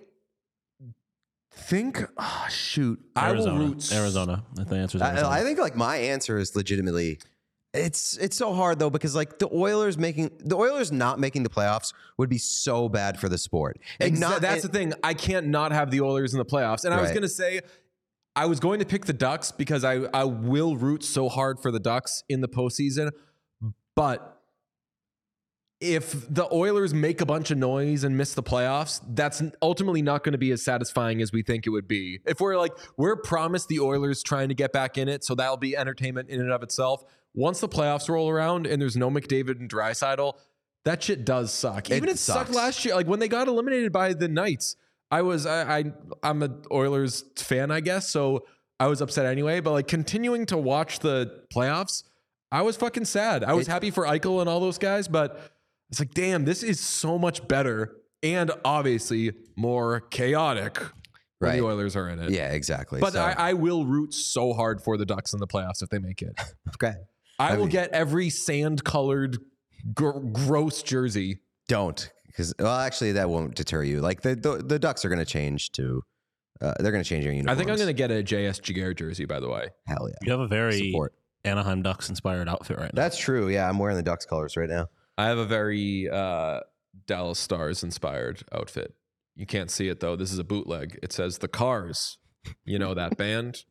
[1.51, 2.03] think.
[2.17, 2.99] Oh shoot!
[3.17, 3.55] Arizona.
[3.55, 4.43] I will root Arizona.
[4.53, 5.27] I think the answer is Arizona.
[5.27, 7.19] I, I think like my answer is legitimately.
[7.71, 11.49] It's it's so hard though because like the Oilers making the Oilers not making the
[11.49, 13.77] playoffs would be so bad for the sport.
[13.99, 14.93] And Exa- not that's the thing.
[15.03, 16.83] I can't not have the Oilers in the playoffs.
[16.83, 17.62] And I was going to say,
[18.35, 21.71] I was going to pick the Ducks because I, I will root so hard for
[21.71, 23.12] the Ducks in the postseason.
[23.95, 24.38] But
[25.81, 30.23] if the Oilers make a bunch of noise and miss the playoffs, that's ultimately not
[30.23, 32.19] going to be as satisfying as we think it would be.
[32.25, 35.57] If we're like, we're promised the Oilers trying to get back in it, so that'll
[35.57, 37.03] be entertainment in and of itself.
[37.33, 40.33] Once the playoffs roll around and there's no McDavid and Draisaitl,
[40.83, 41.89] that shit does suck.
[41.89, 42.95] It Even it, sucked last year.
[42.95, 44.75] Like when they got eliminated by the Knights,
[45.11, 45.83] I was I, I
[46.23, 48.09] I'm a Oilers fan, I guess.
[48.09, 48.45] So
[48.79, 49.59] I was upset anyway.
[49.59, 52.03] But like continuing to watch the playoffs,
[52.51, 53.43] I was fucking sad.
[53.43, 55.39] I was It- happy for Eichel and all those guys, but
[55.89, 60.78] it's like, damn, this is so much better and obviously more chaotic
[61.39, 61.58] when Right.
[61.60, 62.32] the Oilers are in it.
[62.32, 62.99] yeah, exactly.
[62.99, 65.89] But So, I, I will root so hard for the Ducks in the playoffs if
[65.89, 66.38] they make it.
[66.75, 66.93] okay,
[67.39, 69.38] I, I will mean- get every sand colored,
[69.93, 71.39] gr- gross jersey.
[71.69, 74.02] don't because well, actually that won't deter you.
[74.02, 76.04] Like the the, the Ducks are going to change to.
[76.62, 78.62] Uh, they're going to change your their I think I'm going to get a JS
[78.62, 79.69] Jaguar jersey, by the way.
[79.88, 81.13] hell yeah you have a very support.
[81.45, 83.02] Anaheim Ducks inspired outfit right now.
[83.02, 83.47] That's true.
[83.47, 84.88] Yeah, I'm wearing the Ducks colors right now.
[85.19, 86.62] I have a very uh,
[87.05, 88.93] Dallas Stars inspired outfit.
[89.36, 90.15] You can't see it though.
[90.15, 90.97] This is a bootleg.
[91.03, 92.17] It says the Cars.
[92.65, 93.65] You know that band.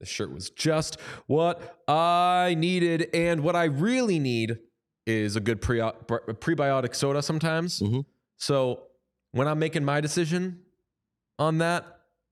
[0.00, 4.58] The shirt was just what I needed, and what I really need
[5.06, 7.20] is a good pre- prebiotic soda.
[7.20, 8.06] Sometimes, Mhm.
[8.38, 8.84] so
[9.32, 10.60] when I'm making my decision
[11.38, 11.84] on that,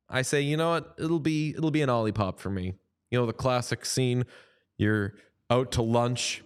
[0.09, 2.75] I say, you know what, it'll be it'll be an Olipop for me.
[3.11, 4.25] You know the classic scene.
[4.79, 5.13] You're
[5.51, 6.43] out to lunch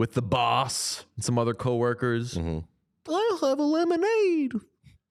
[0.00, 2.32] with the boss and some other coworkers.
[2.34, 2.64] Mhm.
[3.06, 4.54] I'll have a lemonade.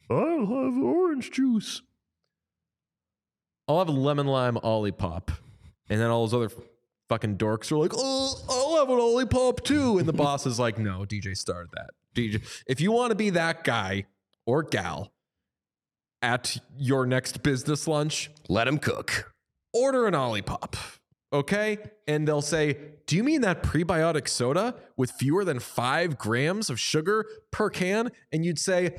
[0.10, 1.84] I'll have orange juice.
[3.68, 5.30] I'll have a lemon lime Olipop.
[5.90, 6.52] And then all those other
[7.08, 10.00] fucking dorks are like, oh, I'll have an Olipop too.
[10.00, 11.92] And the boss is like, no, DJ started that.
[12.16, 14.06] DJ, if you want to be that guy
[14.48, 15.12] or gal
[16.24, 19.32] at your next business lunch, Let him cook.
[19.72, 20.99] order an Olipop.
[21.32, 21.78] Okay.
[22.08, 26.80] And they'll say, Do you mean that prebiotic soda with fewer than five grams of
[26.80, 28.12] sugar per can?
[28.32, 28.98] And you'd say,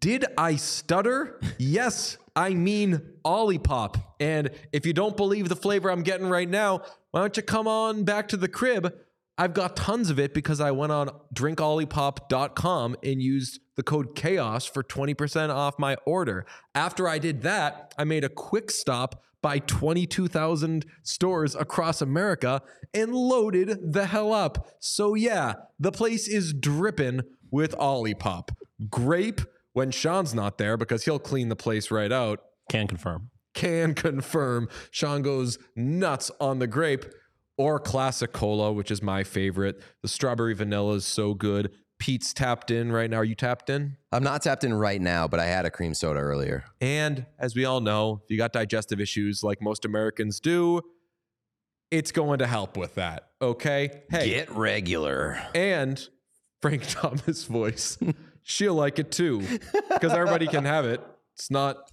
[0.00, 1.40] Did I stutter?
[1.58, 4.02] yes, I mean Olipop.
[4.18, 7.68] And if you don't believe the flavor I'm getting right now, why don't you come
[7.68, 8.94] on back to the crib?
[9.36, 14.66] I've got tons of it because I went on drinkolipop.com and used the code chaos
[14.66, 16.44] for 20% off my order.
[16.74, 23.14] After I did that, I made a quick stop by 22,000 stores across America and
[23.14, 24.68] loaded the hell up.
[24.80, 28.50] So, yeah, the place is dripping with Olipop.
[28.88, 29.40] Grape
[29.72, 33.30] when Sean's not there because he'll clean the place right out Can confirm.
[33.54, 37.04] can confirm Sean goes nuts on the grape
[37.56, 39.82] or classic cola, which is my favorite.
[40.02, 41.72] The strawberry vanilla is so good.
[42.00, 43.18] Pete's tapped in right now.
[43.18, 43.96] Are you tapped in?
[44.10, 46.64] I'm not tapped in right now, but I had a cream soda earlier.
[46.80, 50.80] And as we all know, if you got digestive issues like most Americans do,
[51.90, 53.28] it's going to help with that.
[53.42, 54.02] Okay.
[54.10, 55.40] Hey, Get regular.
[55.54, 56.08] and
[56.62, 57.98] Frank Thomas voice,
[58.42, 59.40] she'll like it too
[59.90, 61.00] because everybody can have it.
[61.36, 61.90] It's not,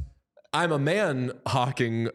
[0.54, 2.10] I'm a man hawking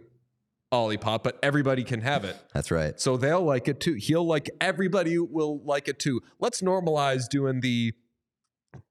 [0.73, 2.37] Olipop, but everybody can have it.
[2.55, 2.99] That's right.
[3.01, 3.95] So they'll like it too.
[3.95, 6.23] He'll like everybody will like it too.
[6.41, 7.93] Let's normalize doing the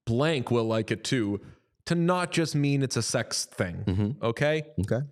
[0.05, 1.41] blank will like it too
[1.85, 3.83] to not just mean it's a sex thing.
[3.85, 4.21] Mhm.
[4.21, 4.63] Okay.
[4.81, 5.05] Okay.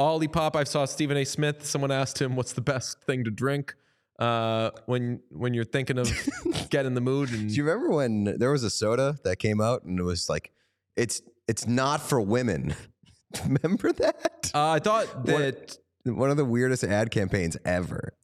[0.00, 0.56] Olipop.
[0.56, 1.24] I saw Stephen A.
[1.24, 1.64] Smith.
[1.66, 3.74] Someone asked him, "What's the best thing to drink
[4.18, 6.08] uh, when when you're thinking of
[6.70, 9.60] getting in the mood?" And Do you remember when there was a soda that came
[9.60, 10.52] out and it was like,
[10.96, 12.74] it's it's not for women.
[13.44, 14.50] remember that?
[14.54, 18.14] uh, I thought that One of the weirdest ad campaigns ever.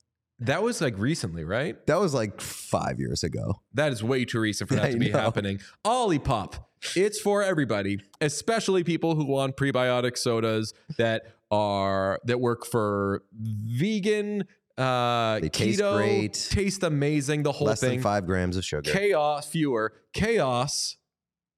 [0.40, 1.84] that was like recently, right?
[1.86, 3.60] That was like five years ago.
[3.74, 5.18] That is way too recent for that I to be know.
[5.18, 5.60] happening.
[5.84, 6.54] Olipop.
[6.94, 14.44] It's for everybody, especially people who want prebiotic sodas that are that work for vegan,
[14.76, 16.34] uh, They taste keto, great.
[16.34, 17.42] taste amazing.
[17.42, 17.94] The whole Less thing.
[17.94, 18.90] than five grams of sugar.
[18.92, 20.97] chaos fewer chaos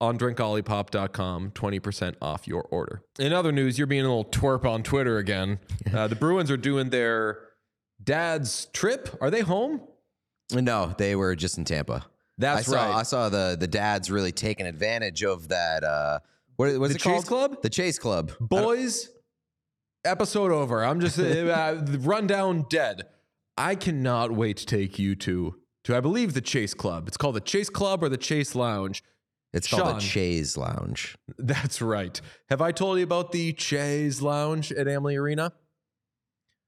[0.01, 4.83] on drinkolipop.com 20% off your order in other news you're being a little twerp on
[4.83, 5.59] twitter again
[5.95, 7.39] uh, the bruins are doing their
[8.03, 9.81] dad's trip are they home
[10.53, 12.07] No, they were just in Tampa.
[12.39, 15.85] that's I saw, right I saw the the dads really taking advantage of that.
[15.85, 16.19] Uh,
[16.57, 17.27] what was The it Chase called?
[17.51, 17.63] Club?
[17.63, 18.33] The Chase Club.
[18.41, 19.11] boys
[20.05, 21.23] episode over i'm just uh,
[21.75, 23.03] the rundown dead
[23.59, 27.35] i cannot wait to take you to to i believe the chase club it's called
[27.37, 29.03] the chase club or the chase lounge
[29.53, 29.95] It's called Sean.
[29.97, 31.17] the Chase Lounge.
[31.39, 35.53] that's right have i told you about the chase lounge at Amalie arena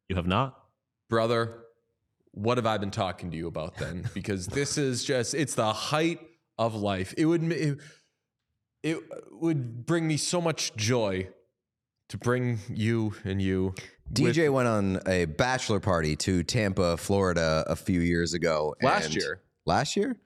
[0.08, 0.58] You have not?
[1.08, 1.58] brother,
[2.32, 4.08] what have I been talking to you about then?
[4.14, 6.20] Because this is just, it's the height
[6.58, 7.12] of life.
[7.18, 7.78] It would, it,
[8.82, 8.98] it
[9.30, 11.28] would bring me so much joy
[12.08, 13.74] to bring you and you.
[14.08, 18.74] with- DJ went on a bachelor party to Tampa, Florida, a few years ago.
[18.82, 19.42] Last and- year.
[19.66, 20.16] Last year?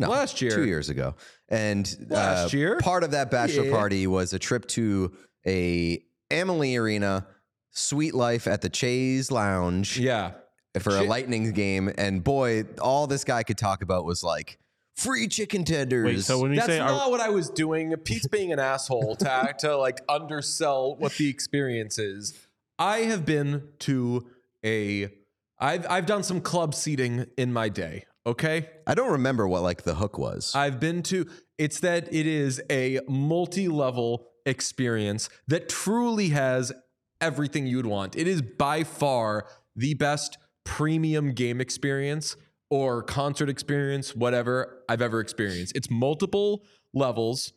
[0.00, 0.50] No, Last year.
[0.50, 1.14] two years ago.
[1.48, 2.78] And Last uh, year?
[2.78, 3.70] part of that bachelor Yeah.
[3.72, 5.12] party was a trip to
[5.46, 7.26] a Amalie Arena,
[7.70, 10.32] Sweet Life at the Chase Lounge Yeah.
[10.80, 11.92] for a Lightning game.
[11.98, 14.58] And boy, all this guy could talk about was like
[14.96, 16.04] free chicken tenders.
[16.04, 17.94] Wait, so when you That's say not are, what I was doing.
[18.04, 22.38] Pete's being an asshole to, to like undersell what the experience is.
[22.78, 24.26] I have been to
[24.64, 25.10] a,
[25.58, 28.04] I've, I've done some club seating in my day.
[28.26, 28.68] Okay.
[28.86, 30.54] I don't remember what like the hook was.
[30.54, 31.26] I've been to
[31.58, 36.72] it's that it is a multi-level experience that truly has
[37.20, 38.16] everything you'd want.
[38.16, 42.36] It is by far the best premium game experience
[42.70, 45.76] or concert experience, whatever I've ever experienced.
[45.76, 47.52] It's multiple levels.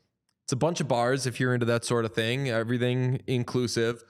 [0.46, 4.04] It's a bunch of bars if you're into that sort of thing, everything inclusive.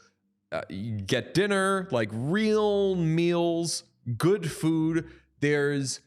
[0.52, 3.84] Uh, you get dinner, like real meals,
[4.18, 5.10] good food.
[5.40, 6.00] There's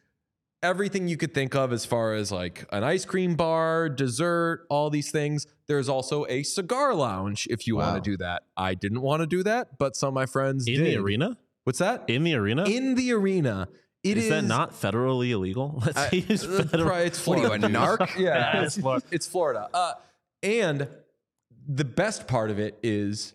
[0.67, 4.91] everything you could think of as far as like an ice cream bar, dessert, all
[4.91, 5.47] these things.
[5.69, 7.93] There's also a cigar lounge if you Wow.
[7.93, 8.43] want to do that.
[8.57, 10.87] I didn't want to do that, but some of my friends in did.
[10.87, 11.37] the arena?
[11.65, 12.05] What's that?
[12.09, 12.65] In the arena?
[12.65, 13.69] In the arena.
[14.05, 15.83] It is, that not federally illegal?
[15.87, 16.91] Let's I- use uh, federal.
[16.91, 17.67] pri- it's What are you, Florida.
[17.67, 18.17] a narc?
[18.19, 18.25] yeah,
[18.55, 19.07] Yeah, it's, it's Florida.
[19.13, 19.69] it's Florida.
[19.75, 19.93] Uh,
[20.45, 20.89] and
[21.69, 23.35] the best part of it is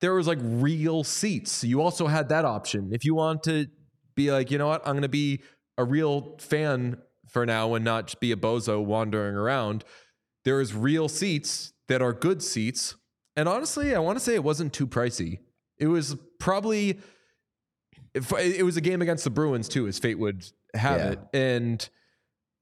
[0.00, 1.64] there was like real seats.
[1.64, 2.90] You also had that option.
[2.92, 3.66] If you want to
[4.14, 5.40] be like, you know what, I'm going to be
[5.82, 6.96] a real fan
[7.28, 9.84] for now and not just be a bozo wandering around.
[10.44, 12.96] There is real seats that are good seats.
[13.36, 15.38] And honestly, I want to say it wasn't too pricey.
[15.78, 16.98] It was probably
[18.14, 21.10] it was a game against the Bruins too, as fate would have Yeah.
[21.12, 21.18] it.
[21.32, 21.88] And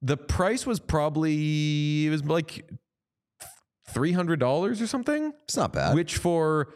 [0.02, 2.68] the price was probably it was like
[3.88, 5.33] three hundred dollars or something.
[5.44, 5.94] It's not bad.
[5.94, 6.72] Which for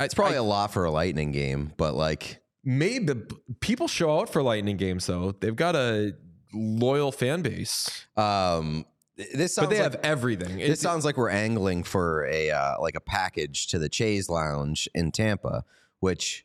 [0.00, 3.14] it's probably a lot for a Lightning game, but like maybe
[3.60, 5.32] people show out for Lightning games though.
[5.32, 6.14] They've got a
[6.52, 8.84] loyal fan base, um,
[9.16, 10.58] this sounds but they like, have everything.
[10.58, 14.28] this It- sounds like we're angling for a uh, like a package to the Chase
[14.28, 15.64] Lounge in Tampa,
[16.00, 16.44] which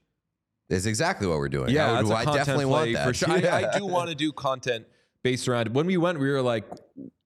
[0.69, 1.69] is exactly what we're doing.
[1.69, 3.29] yeah, I, would- that's a I definitely want that for sure.
[3.51, 4.85] I, I do want to do content
[5.21, 5.73] based around.
[5.75, 6.63] When we went, we were like,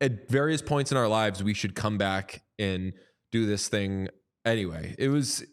[0.02, 2.94] at various points in our lives, we should come back and
[3.32, 4.08] do this thing
[4.46, 4.96] anyway.
[4.98, 5.46] It was,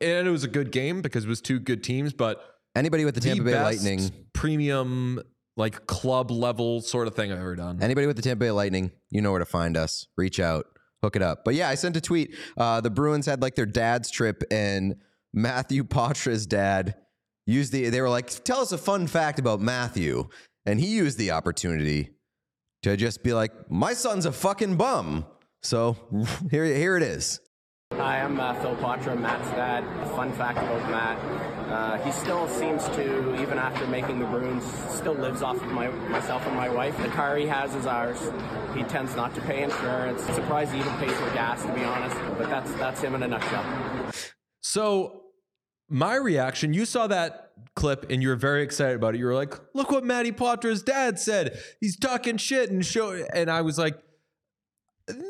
[0.00, 2.40] and it was a good game because it was two good teams, but
[2.74, 5.20] Anybody with the Tampa Bay best Lightning, premium,
[5.56, 7.82] like club level sort of thing I've ever done.
[7.82, 10.06] anybody with the Tampa Bay Lightning, you know where to find us.
[10.16, 10.66] Reach out,
[11.02, 11.44] hook it up.
[11.44, 12.34] But yeah, I sent a tweet.
[12.56, 14.96] Uh, the Bruins had like their dad's trip, and
[15.34, 16.94] Matthew Poitras's dad
[17.46, 17.90] used the.
[17.90, 20.28] They were like, "Tell us a fun fact about Matthew,"
[20.64, 22.10] and he used the opportunity
[22.84, 25.26] to just be like, "My son's a fucking bum."
[25.62, 25.96] So
[26.50, 27.40] here, here it is.
[27.92, 29.84] Hi, I'm uh, Phil Poitras, Matt's dad.
[29.84, 31.51] A fun fact about Matt.
[31.72, 35.88] Uh, he still seems to, even after making the Bruins, still lives off of my,
[35.88, 36.94] myself and my wife.
[37.00, 38.18] The car he has is ours.
[38.76, 40.22] He tends not to pay insurance.
[40.34, 42.14] Surprised he even pays for gas, to be honest.
[42.36, 43.64] But that's that's him in a nutshell.
[44.60, 45.22] So
[45.88, 49.18] my reaction, you saw that clip and you were very excited about it.
[49.18, 51.58] You were like, look what Matty Poitras's dad said.
[51.80, 53.98] He's talking shit and show and I was like,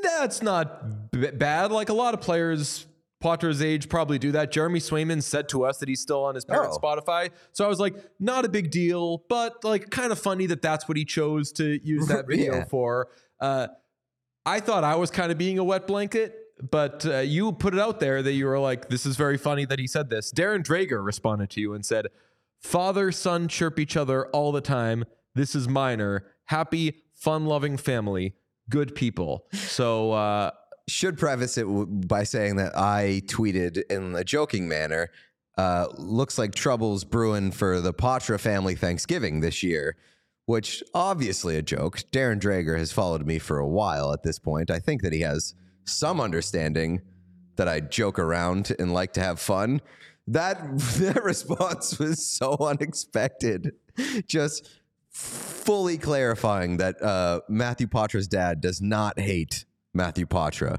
[0.03, 1.71] that's not b- bad.
[1.71, 2.87] Like a lot of players
[3.23, 4.51] Poitras' age probably do that.
[4.53, 6.85] Jeremy Swayman said to us that he's still on his parents' Oh.
[6.87, 7.31] Spotify.
[7.53, 10.89] So I was like, not a big deal, but like kind of funny that that's
[10.89, 12.65] what he chose to use that video Yeah.
[12.65, 13.09] for.
[13.41, 13.69] Uh,
[14.45, 16.37] I thought I was kind of being a wet blanket,
[16.71, 19.65] but uh, you put it out there that you were like, this is very funny
[19.67, 20.33] that he said this.
[20.33, 22.07] Darren Dreger responded to you and said,
[22.61, 25.05] Father, son chirp each other all the time.
[25.35, 26.27] This is minor.
[26.47, 28.35] Happy, fun loving family.
[28.69, 29.47] Good people.
[29.53, 30.51] So, uh,
[30.89, 35.11] should preface it by saying that I tweeted in a joking manner.
[35.59, 39.97] Uh, looks like troubles brewing for the Poitras family Thanksgiving this year,
[40.47, 41.99] which obviously a joke.
[42.11, 44.71] Darren Dreger has followed me for a while at this point.
[44.71, 45.55] I think that he has
[45.85, 47.03] some understanding
[47.57, 49.83] that I joke around and like to have fun.
[50.27, 53.73] That that response was so unexpected.
[54.27, 54.71] Just
[55.11, 60.79] fully clarifying that uh, Matthew Poitras's dad does not hate Matthew Poitras.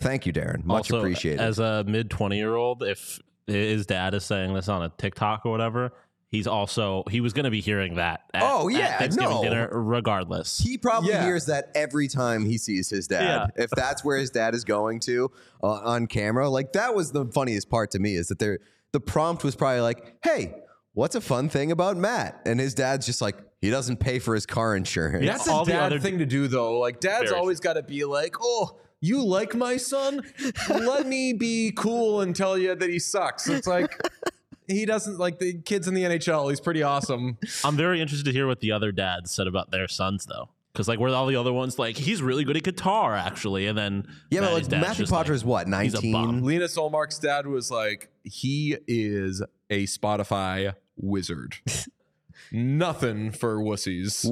[0.00, 0.64] Thank you, Darren.
[0.64, 1.40] Much also, appreciated.
[1.40, 5.46] As a mid 20 year old, if his dad is saying this on a TikTok
[5.46, 5.92] or whatever,
[6.30, 8.22] he's also, he was going to be hearing that.
[8.34, 9.42] At, Oh, yeah, At Thanksgiving no.
[9.42, 10.58] dinner, regardless.
[10.58, 11.24] he probably Yeah.
[11.24, 13.50] hears that every time he sees his dad.
[13.56, 15.30] If that's where his dad is going to
[15.62, 18.58] uh, on camera, like that was the funniest part to me is that there
[18.92, 20.54] the prompt was probably like, "Hey,
[20.94, 24.34] what's a fun thing about Matt?" And his dad's just like, "He doesn't pay for
[24.34, 25.32] his car insurance." Yeah.
[25.32, 26.78] That's a all the dad other- thing to do, though.
[26.78, 30.22] Like, dad's Very always got to be like, oh, you like my son?
[30.70, 33.46] Let me be cool and tell you that he sucks.
[33.48, 33.92] It's like,
[34.66, 36.48] he doesn't like the kids in the NHL.
[36.48, 37.36] He's pretty awesome.
[37.64, 40.48] I'm very interested to hear what the other dads said about their sons, though.
[40.72, 43.66] Because, like, where all the other ones, like, he's really good at guitar, actually.
[43.66, 46.12] And then, Yeah, but Matty's like dad's Matthew just like, Poitras's what, he's a bum.
[46.40, 46.44] 19?
[46.44, 49.40] Linus Ullmark's dad was like, he is
[49.70, 51.56] a Spotify wizard.
[52.52, 54.26] Nothing for wussies.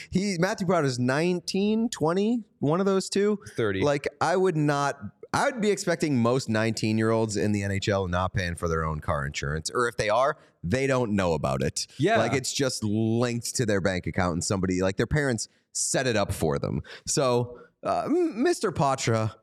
[0.10, 3.38] he Matthew Poitras's 19, 20, one of those two.
[3.56, 3.82] 30.
[3.82, 4.98] Like I would not
[5.32, 8.84] I would be expecting most 19 year olds in the NHL not paying for their
[8.84, 9.70] own car insurance.
[9.70, 11.86] Or if they are, they don't know about it.
[11.98, 12.18] Yeah.
[12.18, 16.16] Like it's just linked to their bank account and somebody like their parents set it
[16.16, 16.82] up for them.
[17.06, 18.74] So uh, Mr.
[18.74, 19.36] Patra,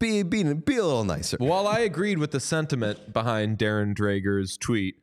[0.00, 1.36] be, be be a little nicer.
[1.38, 4.96] While I agreed with the sentiment behind Darren Dreger's tweet,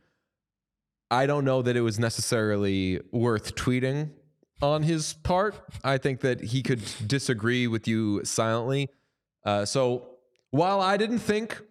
[1.09, 4.11] I don't know that it was necessarily worth tweeting
[4.61, 5.55] on his part.
[5.83, 8.89] I think that he could disagree with you silently.
[9.45, 10.09] Uh, so
[10.51, 11.61] while I didn't think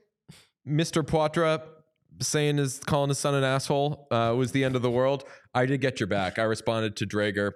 [0.66, 1.02] Mr.
[1.02, 1.62] Poitras
[2.20, 5.24] saying his calling his son an asshole uh, was the end of the world,
[5.54, 6.38] I did get your back.
[6.38, 7.52] I responded to Dreger.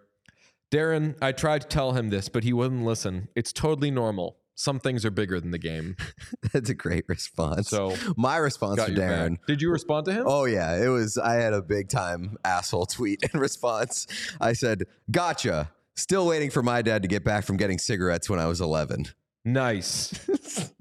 [0.70, 3.28] Darren, I tried to tell him this, but he wouldn't listen.
[3.35, 4.37] It's totally normal.
[4.61, 5.96] Some things are bigger than the game.
[6.52, 7.70] That's a great response.
[7.70, 9.38] So, my response to Darren.
[9.38, 9.46] back.
[9.46, 10.24] Did you respond to him?
[10.26, 11.16] Oh yeah, it was.
[11.16, 14.06] I had a big time asshole tweet in response.
[14.38, 18.38] I said, "Gotcha." Still waiting for my dad to get back from getting cigarettes when
[18.38, 19.06] I was 11.
[19.46, 20.12] Nice.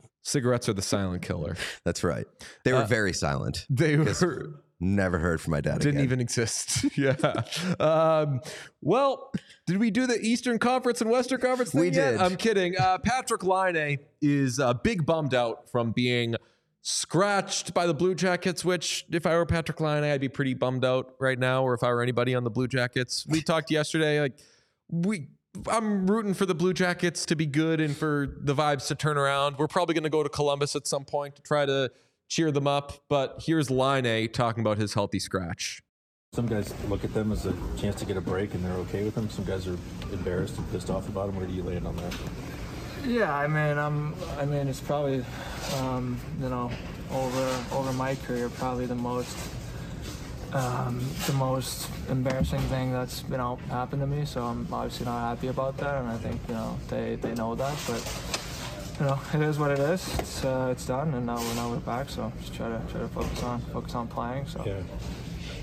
[0.24, 1.56] Cigarettes are the silent killer.
[1.86, 2.26] That's right.
[2.66, 3.66] They were Uh, very silent.
[3.70, 4.14] They were,
[4.82, 6.04] Never heard from my dad didn't again.
[6.06, 6.86] even exist.
[6.98, 7.16] yeah.
[7.80, 8.40] Um,
[8.82, 9.32] well,
[9.68, 12.12] did we do the Eastern Conference and Western Conference We yet?
[12.12, 12.22] did.
[12.22, 12.78] I'm kidding.
[12.78, 16.36] Uh, Patrik Laine is uh, big bummed out from being
[16.82, 20.86] scratched by the Blue Jackets, which if I were Patrik Laine, I'd be pretty bummed
[20.86, 23.26] out right now, or if I were anybody on the Blue Jackets.
[23.28, 24.40] We talked yesterday, like
[24.90, 25.28] we
[25.70, 29.18] I'm rooting for the Blue Jackets to be good and for the vibes to turn
[29.18, 29.58] around.
[29.58, 31.92] We're probably going to go to Columbus at some point to try to
[32.30, 32.94] cheer them up.
[33.10, 35.82] But here's Laine talking about his healthy scratch.
[36.34, 39.04] Some guys look at them as a chance to get a break and they're okay
[39.04, 39.30] with them.
[39.30, 39.78] Some guys are
[40.14, 41.36] embarrassed and pissed off about them.
[41.38, 42.16] Where do you land on that?
[43.06, 44.14] Yeah, I mean, I'm.
[44.38, 45.24] I mean, it's probably,
[45.78, 46.70] um, you know,
[47.12, 49.38] over over my career, probably the most,
[50.52, 54.26] um, the most embarrassing thing that's you know happened to me.
[54.26, 57.56] So I'm obviously not happy about that, and I think you know they they know
[57.56, 57.76] that.
[57.88, 58.02] But
[59.00, 60.20] you know, it is what it is.
[60.20, 62.10] It's uh, it's done, and now we're now we're back.
[62.10, 64.48] So just try to try to focus on focus on playing.
[64.48, 64.64] So.
[64.66, 64.82] Yeah.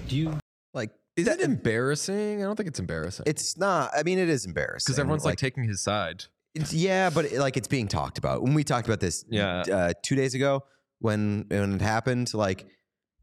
[0.09, 0.39] Do you
[0.75, 0.91] like?
[1.17, 2.43] Is that- it embarrassing?
[2.43, 3.25] I don't think it's embarrassing.
[3.27, 3.91] It's not.
[3.97, 6.25] I mean, it is embarrassing because everyone's like, taking his side.
[6.55, 8.43] It's, yeah, but it, like it's being talked about.
[8.43, 9.61] When we talked about this, Yeah.
[9.71, 10.65] uh, two days ago
[11.01, 12.65] when when it happened, like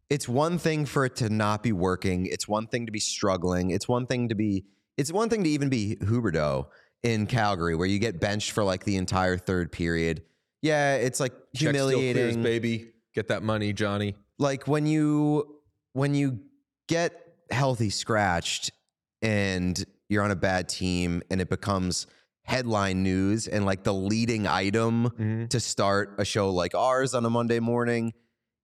[0.10, 2.28] it's one thing for it to not be working.
[2.28, 3.72] It's one thing to be struggling.
[3.72, 4.66] It's one thing to be.
[4.98, 6.68] It's one thing to even be Huberdeau
[7.04, 10.24] in Calgary, where you get benched for like the entire third period.
[10.62, 12.44] Yeah, it's like Check still clears, humiliating.
[12.44, 12.90] baby.
[13.14, 14.16] Get that money, Johnny.
[14.40, 15.60] like when you
[15.94, 16.40] when you
[16.88, 17.14] get
[17.52, 18.72] healthy scratched
[19.22, 22.08] and you're on a bad team and it becomes
[22.44, 25.50] headline news and like the leading item Mhm.
[25.50, 28.14] to start a show like ours on a Monday morning,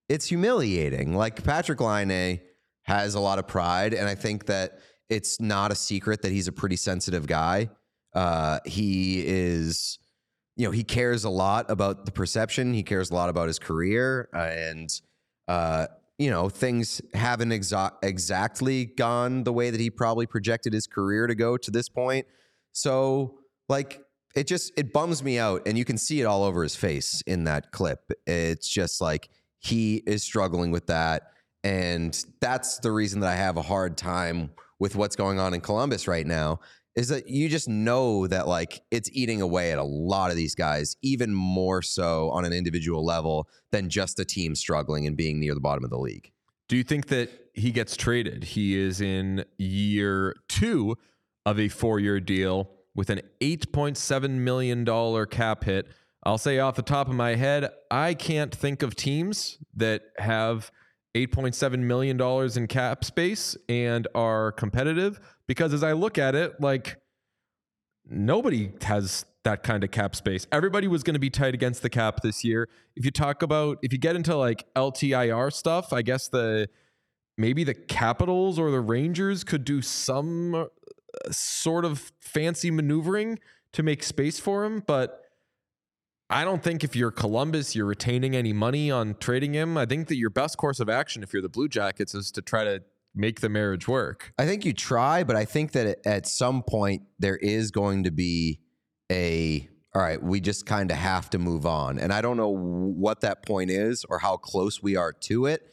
[0.09, 1.13] it's humiliating.
[1.15, 2.39] Like Patrik Laine
[2.83, 6.47] has a lot of pride, and I think that it's not a secret that he's
[6.47, 7.69] a pretty sensitive guy.
[8.13, 9.99] Uh, he is,
[10.55, 12.73] you know, he cares a lot about the perception.
[12.73, 14.89] He cares a lot about his career, uh, and
[15.47, 15.87] uh,
[16.17, 21.27] you know, things haven't exa- exactly gone the way that he probably projected his career
[21.27, 22.27] to go to this point.
[22.73, 23.39] So,
[23.69, 24.01] like,
[24.35, 27.23] it just it bums me out, and you can see it all over his face
[27.25, 28.11] in that clip.
[28.27, 29.29] It's just like
[29.59, 31.31] he is struggling with that,
[31.63, 35.61] and that's the reason that I have a hard time with what's going on in
[35.61, 36.59] Columbus right now.
[36.95, 40.55] Is that you just know that like it's eating away at a lot of these
[40.55, 45.39] guys, even more so on an individual level than just a team struggling and being
[45.39, 46.31] near the bottom of the league.
[46.67, 48.43] Do you think that he gets traded?
[48.43, 50.97] He is in year two
[51.45, 55.87] of a four year deal with an $8.7 million cap hit.
[56.23, 60.69] I'll say off the top of my head, I can't think of teams that have
[61.15, 62.21] $8.7 million
[62.57, 65.19] in cap space and are competitive
[65.49, 66.97] because as I look at it, like
[68.07, 70.45] nobody has that kind of cap space.
[70.51, 72.69] Everybody was going to be tight against the cap this year.
[72.95, 76.69] If you talk about, if you get into like LTIR stuff, I guess the
[77.35, 80.65] maybe the Capitals or the Rangers could do some uh,
[81.31, 83.39] sort of fancy maneuvering
[83.73, 85.23] to make space for him, but
[86.29, 89.79] I don't think if you're Columbus, you're retaining any money on trading him.
[89.79, 92.43] I think that your best course of action if you're the Blue Jackets is to
[92.43, 92.83] try to
[93.15, 94.33] make the marriage work.
[94.37, 98.11] I think you try, but I think that at some point there is going to
[98.11, 98.59] be
[99.11, 101.97] a all right, we just kind of have to move on.
[101.97, 105.63] And I don't know what that point is or how close we are to it.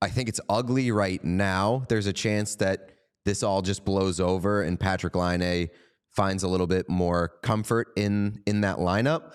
[0.00, 1.84] I think it's ugly right now.
[1.88, 2.90] There's a chance that
[3.24, 5.68] this all just blows over and Patrik Laine
[6.12, 9.32] finds a little bit more comfort in in that lineup.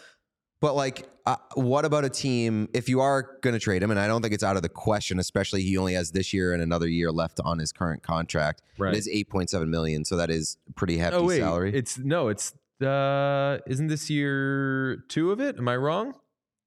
[0.61, 3.91] But like, uh, what about a team if you are going to trade him?
[3.91, 6.53] And I don't think it's out of the question, especially he only has this year
[6.53, 8.61] and another year left on his current contract.
[8.77, 8.93] Right.
[8.93, 11.73] It is eight point seven million, so that is pretty hefty oh wait, salary.
[11.75, 15.57] it's no, it's uh, isn't this year two of it?
[15.57, 16.15] Am I wrong?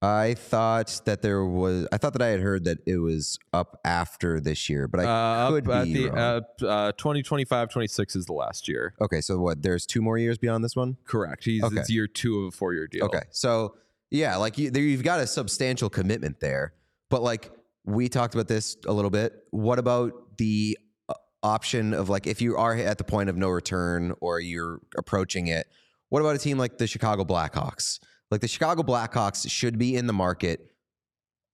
[0.01, 1.87] I thought that there was.
[1.91, 5.05] I thought that I had heard that it was up after this year, but I
[5.05, 6.17] Uh, could up be the wrong.
[6.61, 8.93] uh, uh, 2025 26 is the last year.
[9.01, 9.63] okay, so what?
[9.63, 10.97] There's two more years beyond this one.
[11.05, 11.45] Correct.
[11.45, 11.77] He's Okay.
[11.79, 13.05] it's year two of a four year deal.
[13.05, 13.75] Okay, so
[14.11, 16.73] yeah, like you, there, you've got a substantial commitment there,
[17.09, 17.51] but like
[17.85, 19.33] we talked about this a little bit.
[19.51, 20.77] What about the
[21.07, 24.79] uh, option of like if you are at the point of no return or you're
[24.97, 25.67] approaching it?
[26.09, 27.99] What about a team like the Chicago Blackhawks?
[28.31, 30.71] Like the Chicago Blackhawks should be in the market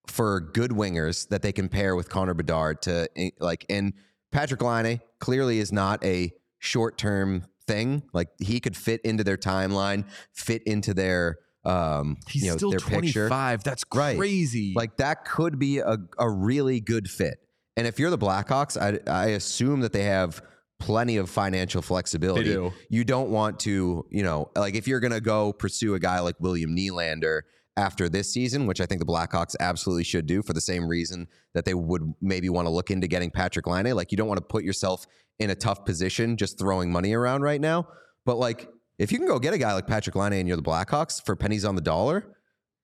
[0.08, 3.94] for good wingers that they can pair with Connor Bedard to eh, like and
[4.34, 8.04] Patrik Laine clearly is not a short term thing.
[8.14, 12.72] Like he could fit into their timeline, fit into their um He's you know still
[12.72, 13.28] their picture.
[13.30, 13.64] 25.
[13.64, 14.18] That's Right.
[14.18, 14.74] crazy.
[14.76, 17.38] Like that could be a, a really good fit.
[17.78, 20.42] And if you're the Blackhawks, I, I assume that they have
[20.80, 22.50] plenty of financial flexibility.
[22.50, 22.74] They do.
[22.90, 26.20] You don't want to, you know, like if you're going to go pursue a guy
[26.20, 27.42] like William Nylander
[27.78, 31.28] after this season, which I think the Blackhawks absolutely should do for the same reason
[31.54, 33.96] that they would maybe want to look into getting Patrik Laine.
[33.96, 35.06] Like you don't want to put yourself
[35.40, 37.88] in a tough position just throwing money around right now.
[38.26, 38.68] But like
[39.02, 41.36] if you can go get a guy like Patrik Laine and you're the Blackhawks for
[41.36, 42.36] pennies on the dollar,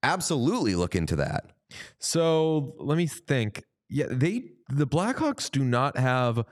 [0.04, 1.46] absolutely look into that.
[2.00, 3.64] So let me think.
[3.90, 6.44] Yeah, they the Blackhawks do not have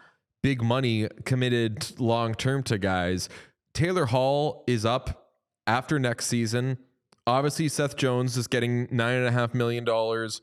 [0.44, 3.28] big money committed long term to guys.
[3.74, 5.30] Taylor Hall is up
[5.68, 6.78] after next season.
[7.28, 10.42] Obviously, Seth Jones is getting nine and a half million dollars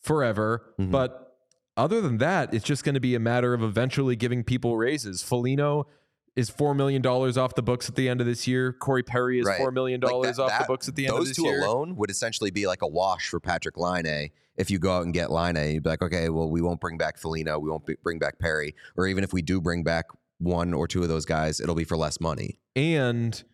[0.00, 0.74] forever.
[0.80, 0.90] Mhm.
[0.90, 1.36] But
[1.76, 5.22] other than that, it's just going to be a matter of eventually giving people raises.
[5.22, 5.86] Foligno
[6.34, 8.72] is four million dollars off the books at the end of this year.
[8.72, 9.58] Corey Perry is Right.
[9.58, 11.52] four million dollars that- off that- the books at the end of this year.
[11.52, 14.30] Those two alone would essentially be like a wash for Patrik Laine.
[14.56, 16.98] If you go out and get Line, you'd be like, okay, well, we won't bring
[16.98, 20.06] back Foligno, we won't be- bring back Perry, or even if we do bring back
[20.38, 22.58] one or two of those guys, it'll be for less money.
[22.74, 23.44] and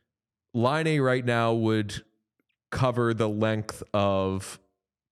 [0.54, 2.02] Laine right now would
[2.70, 4.58] cover the length of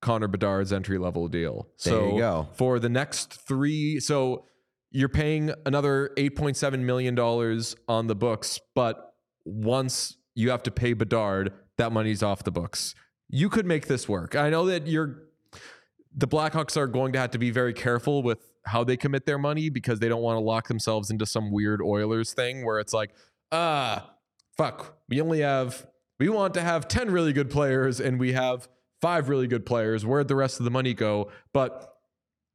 [0.00, 1.68] Connor Bedard's entry level deal.
[1.84, 2.48] There so you go.
[2.54, 4.44] for the next three, so
[4.90, 9.14] you're paying another eight point seven million dollars on the books, but
[9.44, 12.94] once you have to pay Bedard, that money's off the books.
[13.28, 14.34] You could make this work.
[14.36, 15.22] I know that you're
[16.16, 19.38] the Blackhawks are going to have to be very careful with how they commit their
[19.38, 22.94] money because they don't want to lock themselves into some weird Oilers thing where it's
[22.94, 23.10] like,
[23.52, 24.10] ah,
[24.56, 25.86] fuck, we only have,
[26.18, 28.66] we want to have 10 really good players and we have
[29.02, 30.06] five really good players.
[30.06, 31.30] Where'd the rest of the money go?
[31.52, 31.96] But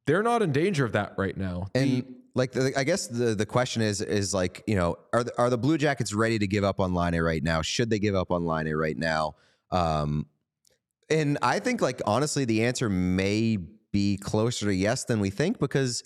[0.06, 1.68] they're not in danger of that right now.
[1.74, 5.24] And The- like, the, I guess the the question is is like, you know, are
[5.24, 7.62] the, are the Blue Jackets ready to give up on Laine right now?
[7.62, 9.34] Should they give up on Laine right now?
[9.70, 10.26] Um,
[11.10, 13.58] and I think, like, honestly, the answer may
[13.92, 16.02] be closer to yes than we think because,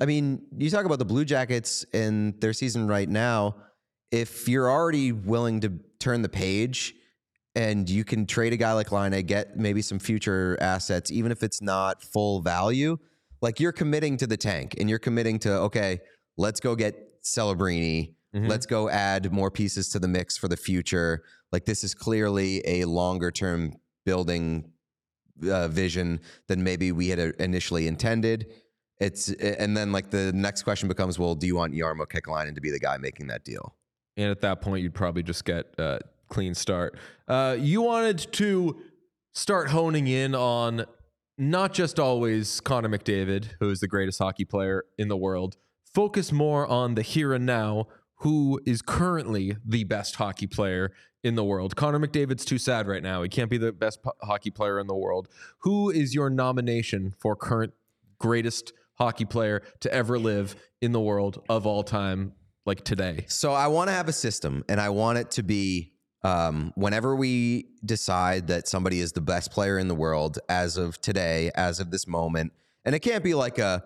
[0.00, 3.56] I mean, you talk about the Blue Jackets and their season right now.
[4.12, 6.94] If you're already willing to turn the page
[7.56, 11.42] and you can trade a guy like Laine, get maybe some future assets, even if
[11.42, 12.96] it's not full value.
[13.44, 16.00] Like you're committing to the tank, and you're committing to okay,
[16.38, 18.14] let's go get Celebrini.
[18.34, 18.48] Mhm.
[18.48, 21.22] Let's go add more pieces to the mix for the future.
[21.52, 23.74] Like this is clearly a longer term
[24.06, 24.72] building
[25.46, 28.50] uh, vision than maybe we had uh, initially intended.
[28.98, 32.62] It's and then like the next question becomes, well, do you want Jarmo Kekalainen to
[32.62, 33.76] be the guy making that deal?
[34.16, 36.96] And at that point, you'd probably just get a clean start.
[37.28, 38.80] Uh, you wanted to
[39.32, 40.86] start honing in on
[41.36, 45.56] not just always Connor McDavid, who is the greatest hockey player in the world,
[45.92, 47.86] focus more on the here and now,
[48.18, 51.74] who is currently the best hockey player in the world.
[51.74, 53.22] Connor McDavid's too sad right now.
[53.22, 55.28] He can't be the best po- hockey player in the world.
[55.60, 57.72] Who is your nomination for current
[58.18, 62.34] greatest hockey player to ever live in the world of all time,
[62.66, 63.24] like today?
[63.28, 65.93] So I want to have a system, and I want it to be
[66.24, 71.00] um, whenever we decide that somebody is the best player in the world as of
[71.00, 72.52] today, as of this moment,
[72.84, 73.84] and it can't be like a,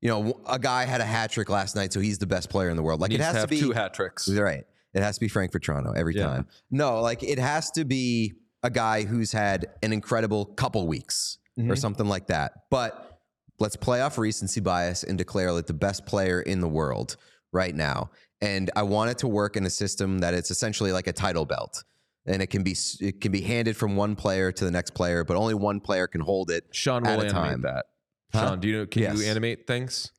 [0.00, 2.68] you know, a guy had a hat trick last night, so he's the best player
[2.70, 3.00] in the world.
[3.00, 4.28] Like Needs it has to to, be two hat tricks.
[4.28, 4.64] Right.
[4.94, 6.26] It has to be Frank Toronto every Yeah.
[6.26, 6.46] time.
[6.70, 11.62] No, like it has to be a guy who's had an incredible couple weeks or
[11.74, 11.78] Mhm.
[11.78, 12.52] something like that.
[12.70, 13.18] But
[13.58, 17.16] let's play off recency bias and declare like the best player in the world
[17.52, 18.10] right now.
[18.40, 21.44] And I want it to work in a system that it's essentially like a title
[21.44, 21.82] belt.
[22.26, 25.24] And it can be it can be handed from one player to the next player,
[25.24, 26.64] but only one player can hold it.
[26.72, 27.62] Sean at will a animate time.
[27.62, 27.86] that.
[28.34, 28.48] Huh?
[28.50, 28.86] Sean, do you know?
[28.86, 29.18] Can Yes.
[29.18, 30.12] you animate things?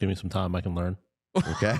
[0.00, 0.96] Give me some time, I can learn.
[1.36, 1.72] Okay.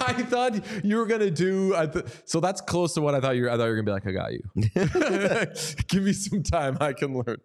[0.00, 1.74] I thought you were gonna do.
[1.74, 3.42] I th- so that's close to what I thought you.
[3.42, 4.42] Were, I thought you were gonna be like, I got you.
[5.88, 6.78] Give me some time.
[6.80, 7.38] I can learn.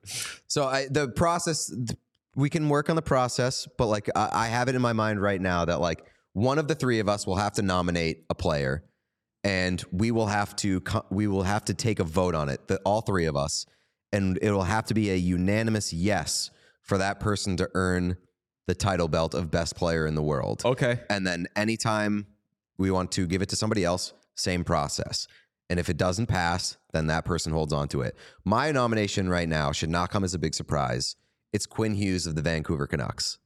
[0.47, 1.97] So I, the process, th-
[2.35, 5.19] we can work on the process, but like I, I have it in my mind
[5.21, 6.03] right now that like
[6.37, 8.83] one of the three of us will have to nominate a player,
[9.43, 12.67] and we will have to we will have to take a vote on it.
[12.67, 13.65] The, all three of us,
[14.11, 16.51] and it will have to be a unanimous yes
[16.83, 18.17] for that person to earn
[18.67, 20.61] the title belt of best player in the world.
[20.63, 20.99] Okay.
[21.09, 22.27] And then anytime
[22.77, 25.27] we want to give it to somebody else, same process.
[25.71, 28.15] And if it doesn't pass, then that person holds on to it.
[28.45, 31.15] My nomination right now should not come as a big surprise.
[31.51, 33.39] It's Quinn Hughes of the Vancouver Canucks.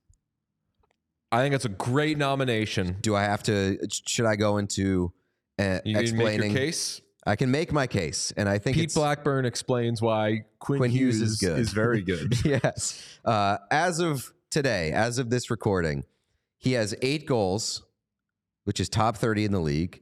[1.32, 2.98] I think it's a great nomination.
[3.02, 3.78] Do I have to?
[3.90, 5.14] Should I go into
[5.60, 6.54] uh, You explaining?
[6.54, 7.02] case.
[7.26, 10.92] I can make my case, and I think Pete it's, Blackburn explains why Quinn, Quinn
[10.92, 11.60] Hughes, Hughes is good.
[11.60, 12.34] Is very good.
[12.44, 13.02] yes.
[13.24, 16.04] Uh, as of today, as of this recording,
[16.58, 17.84] he has eight goals,
[18.64, 20.02] which is top 30 in the league.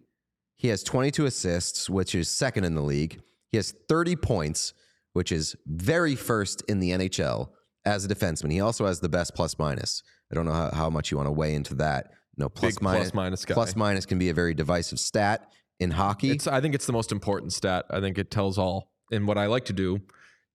[0.55, 3.21] He has 22 assists, which is second in the league.
[3.51, 4.73] He has 30 points,
[5.13, 7.49] which is very first in the NHL
[7.85, 8.51] as a defenseman.
[8.51, 10.03] He also has the best plus minus.
[10.31, 12.11] I don't know how, how much you want to weigh into that.
[12.37, 12.99] No, plus Big minus.
[13.11, 13.53] plus minus guy.
[13.53, 16.31] Plus minus can be a very divisive stat in hockey.
[16.31, 16.47] It's.
[16.47, 17.85] I think it's the most important stat.
[17.89, 18.91] I think it tells all.
[19.11, 19.99] And what I like to do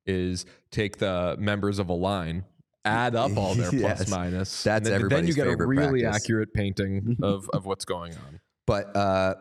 [0.06, 2.44] is take the members of a line,
[2.84, 4.08] add up all their Yes.
[4.08, 4.62] minus.
[4.62, 6.22] That's and then, then you get a really practice.
[6.22, 8.40] accurate painting of of what's going on.
[8.66, 9.34] But uh,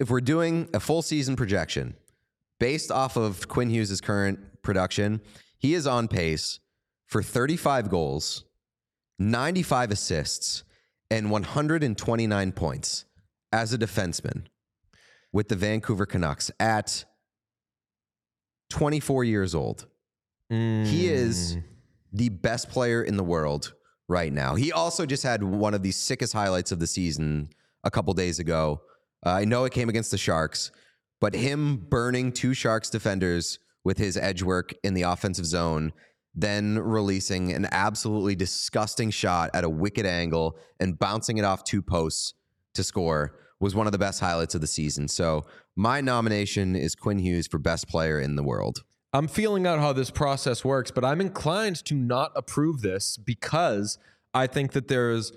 [0.00, 1.94] if we're doing a full season projection
[2.58, 5.20] based off of Quinn Hughes' current production,
[5.58, 6.58] he is on pace
[7.06, 8.44] for 35 goals,
[9.18, 10.64] 95 assists,
[11.10, 13.04] and 129 points
[13.52, 14.46] as a defenseman
[15.32, 17.04] with the Vancouver Canucks at
[18.70, 19.86] 24 years old.
[20.50, 21.62] He is Mm.
[22.12, 23.74] the best player in the world
[24.08, 24.54] right now.
[24.54, 27.48] He also just had one of the sickest highlights of the season
[27.82, 28.82] a couple days ago.
[29.24, 30.70] Uh, I know it came against the Sharks,
[31.20, 35.92] but him burning two Sharks defenders with his edge work in the offensive zone,
[36.34, 41.82] then releasing an absolutely disgusting shot at a wicked angle and bouncing it off two
[41.82, 42.34] posts
[42.74, 45.08] to score was one of the best highlights of the season.
[45.08, 45.44] So
[45.76, 48.82] my nomination is Quinn Hughes for best player in the world.
[49.12, 53.96] I'm feeling out how this process works, but I'm inclined to not approve this because
[54.34, 55.32] I think that there's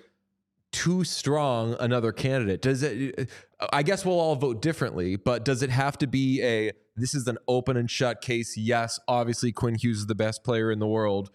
[0.72, 2.62] too strong another candidate.
[2.62, 3.30] Does it
[3.72, 7.28] I guess we'll all vote differently, but does it have to be a this is
[7.28, 8.58] an open and shut case?
[8.58, 11.30] Yes, obviously Quinn Hughes is the best player in the world.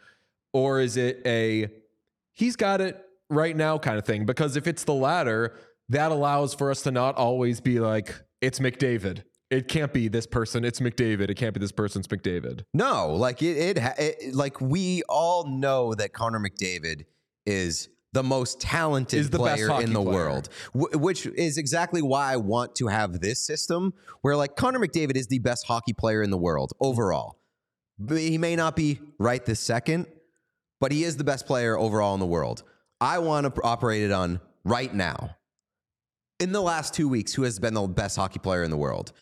[0.52, 1.70] Or is it a
[2.32, 4.26] he's got it right now kind of thing?
[4.26, 5.54] Because if it's the latter,
[5.88, 9.22] that allows for us to not always be like, it's McDavid.
[9.50, 10.64] It can't be this person.
[10.64, 11.30] It's McDavid.
[11.30, 12.00] It can't be this person.
[12.00, 12.64] It's McDavid.
[12.72, 17.04] No, like it, it, it, like we all know that Connor McDavid
[17.44, 20.14] is the most talented Is the player in the player.
[20.14, 24.78] world, wh- which is exactly why I want to have this system where like Connor
[24.80, 27.38] McDavid is the best hockey player in the world overall.
[27.98, 30.06] But he may not be right this second,
[30.80, 32.62] but he is the best player overall in the world.
[33.00, 35.36] I want to operate it on right now.
[36.40, 39.12] In the last two weeks, who has been the best hockey player in the world?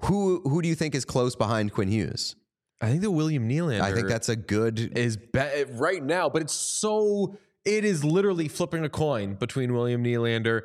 [0.00, 2.36] Who who do you think is close behind Quinn Hughes?
[2.80, 3.80] I think the William Nylander.
[3.80, 4.98] I think that's a good.
[4.98, 10.02] is be- right now, but it's so it is literally flipping a coin between William
[10.02, 10.62] Nylander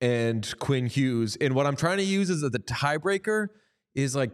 [0.00, 1.36] and Quinn Hughes.
[1.40, 3.46] And what I'm trying to use as the tiebreaker
[3.94, 4.32] is like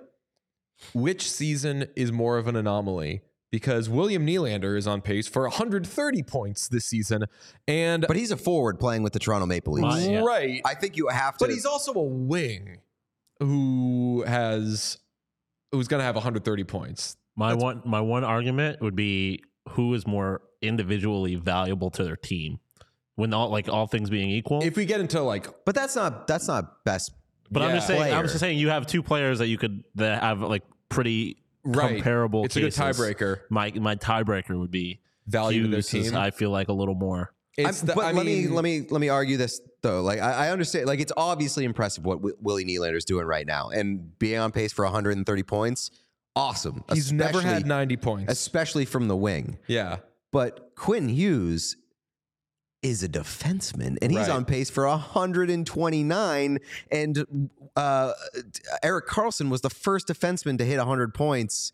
[0.95, 3.21] which season is more of an anomaly?
[3.51, 7.25] Because William Nylander is on pace for 130 points this season,
[7.67, 9.87] and But he's a forward playing with the Toronto Maple Leafs.
[9.87, 10.21] My- yeah.
[10.21, 11.45] right, I think you have to.
[11.47, 12.79] but he's also a wing
[13.41, 14.99] who has
[15.73, 17.17] who's going to have 130 points.
[17.37, 19.41] My one my one argument would be
[19.71, 22.59] who is more individually valuable to their team
[23.17, 24.63] when all like all things being equal.
[24.63, 27.13] If we get into like But that's not that's not best.
[27.51, 27.99] but I'm just yeah.
[27.99, 31.39] saying I'm just saying you have two players that you could that have like pretty
[31.65, 31.97] Right.
[31.97, 32.45] comparable.
[32.45, 33.41] It's a good tiebreaker.
[33.51, 36.15] My my tiebreaker would be Value to their team.
[36.17, 37.35] I feel like a little more.
[37.59, 40.01] it's the, but I let me let me let me argue this though.
[40.01, 40.87] Like I, I understand.
[40.87, 44.73] Like it's obviously impressive what w- Willie Nylander's doing right now, and being on pace
[44.73, 45.91] for 130 points.
[46.35, 46.85] Awesome.
[46.93, 48.33] He's never had 90 points.
[48.33, 49.59] especially from the wing.
[49.67, 49.97] yeah.
[50.33, 51.77] But Quinn Hughes
[52.83, 54.31] is a defenseman, and he's Right.
[54.31, 56.59] on pace for 129.
[56.91, 58.13] And uh,
[58.83, 61.73] Erik Karlsson was the first defenseman to hit 100 points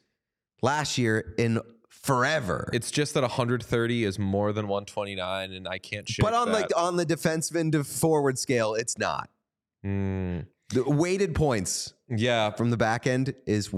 [0.63, 2.71] last year in forever.
[2.73, 6.53] It's just that 130 is more than 129, and I can't shake but on that.
[6.55, 9.29] like on the defenseman to forward scale, it's not.
[9.85, 13.71] Mm, The weighted points yeah, from the back end is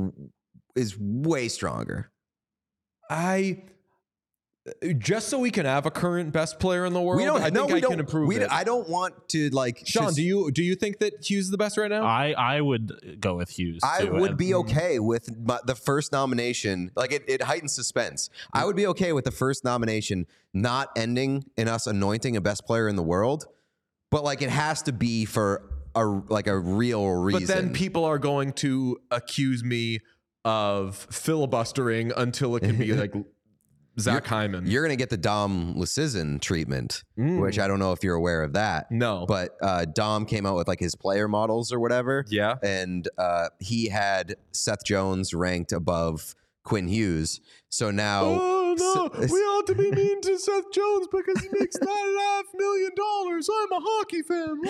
[0.77, 2.11] is way stronger.
[3.11, 3.63] I
[4.99, 7.19] just so we can have a current best player in the world.
[7.19, 7.43] We don't.
[7.43, 7.91] I no, think we I don't.
[7.93, 8.51] can improve we, it.
[8.51, 9.83] I don't want to like.
[9.85, 12.05] Sean, just- do you do you think that Hughes is the best right now?
[12.05, 13.81] I I would go with Hughes.
[13.83, 14.13] I too.
[14.13, 16.91] would And- be okay with my, the first nomination.
[16.97, 18.31] Like it, it heightens suspense.
[18.53, 22.65] I would be okay with the first nomination not ending in us anointing a best
[22.67, 23.47] player in the world,
[24.11, 25.63] but like it has to be for
[25.95, 27.47] a like a real reason.
[27.47, 30.01] but then people are going to accuse me
[30.45, 33.13] of filibustering until it can be like
[33.99, 34.67] Zach Hyman.
[34.67, 37.41] you're gonna get the Dom Luszczyszyn treatment, Mm.
[37.41, 38.91] which I don't know if you're aware of that.
[38.91, 42.25] no, But uh, Dom came out with like his player models or whatever.
[42.29, 46.35] yeah, and uh, he had Seth Jones ranked above
[46.65, 47.41] Quinn Hughes.
[47.69, 51.77] So now, Oh no, we ought to be mean to Seth Jones because he makes
[51.81, 53.49] nine and a half million dollars.
[53.53, 54.61] I'm a hockey fan.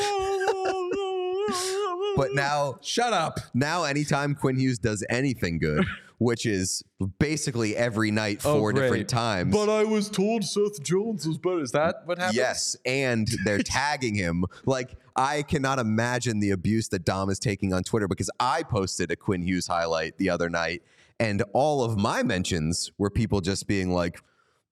[2.17, 3.39] but now, shut up.
[3.55, 5.85] now, anytime Quinn Hughes does anything good,
[6.19, 6.83] which is
[7.19, 9.53] basically every night oh, four Oh, different times.
[9.53, 11.61] But I was told Seth Jones was better.
[11.61, 12.37] Is that what happened?
[12.37, 14.45] Yes, and they're tagging him.
[14.65, 19.11] Like I cannot imagine the abuse that Dom is taking on Twitter because I posted
[19.11, 20.83] a Quinn Hughes highlight the other night,
[21.21, 24.21] and all of my mentions were people just being like,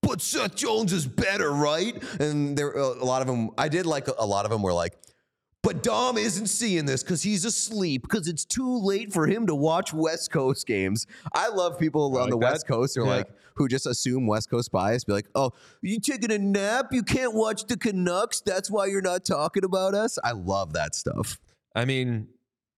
[0.02, 3.50] "But Seth Jones is better, right?" And there a lot of them.
[3.58, 4.94] I did like a lot of them were like.
[5.62, 9.54] But Dom isn't seeing this because he's asleep because it's too late for him to
[9.54, 11.06] watch West Coast games.
[11.32, 12.52] I love people on like the that.
[12.52, 13.14] West Coast who are Yeah.
[13.14, 16.88] like, who just assume West Coast bias, be like, oh, you taking a nap?
[16.92, 18.42] You can't watch the Canucks.
[18.42, 20.18] That's why you're not talking about us.
[20.22, 21.38] I love that stuff.
[21.74, 22.28] I mean,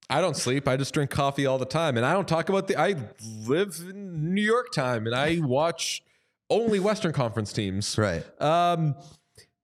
[0.09, 0.67] I don't sleep.
[0.67, 2.79] I just drink coffee all the time, and I don't talk about the.
[2.79, 2.95] I
[3.45, 6.01] live in New York time, and I watch
[6.49, 7.97] only Western Conference teams.
[7.97, 8.23] Right.
[8.41, 8.95] Um,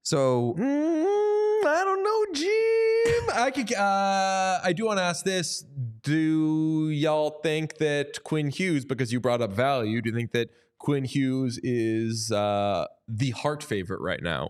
[0.02, 3.30] So mm, I don't know, Jim.
[3.34, 3.74] I could.
[3.74, 5.64] Uh, I do want to ask this:
[6.02, 10.50] Do y'all think that Quinn Hughes, because you brought up value, do you think that
[10.78, 14.50] Quinn Hughes is uh, the Hart favorite right now?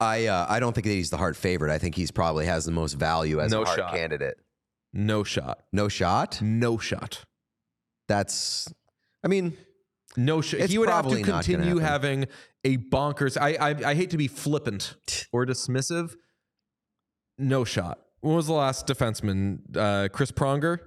[0.00, 1.70] I uh, I don't think that he's the Hart favorite.
[1.72, 3.92] I think he's probably has the most value as No a Hart shot.
[3.92, 4.38] candidate.
[4.92, 5.62] No shot.
[5.72, 6.40] No shot.
[6.42, 7.24] No shot.
[8.08, 8.72] That's.
[9.22, 9.56] I mean,
[10.16, 10.68] No shot.
[10.70, 12.26] He would have to probably not gonna continue having
[12.64, 13.36] a bonkers.
[13.40, 14.96] I, I I hate to be flippant
[15.32, 16.14] or dismissive.
[17.38, 17.98] No shot.
[18.20, 19.60] When was the last defenseman?
[19.76, 20.78] Uh, Chris Pronger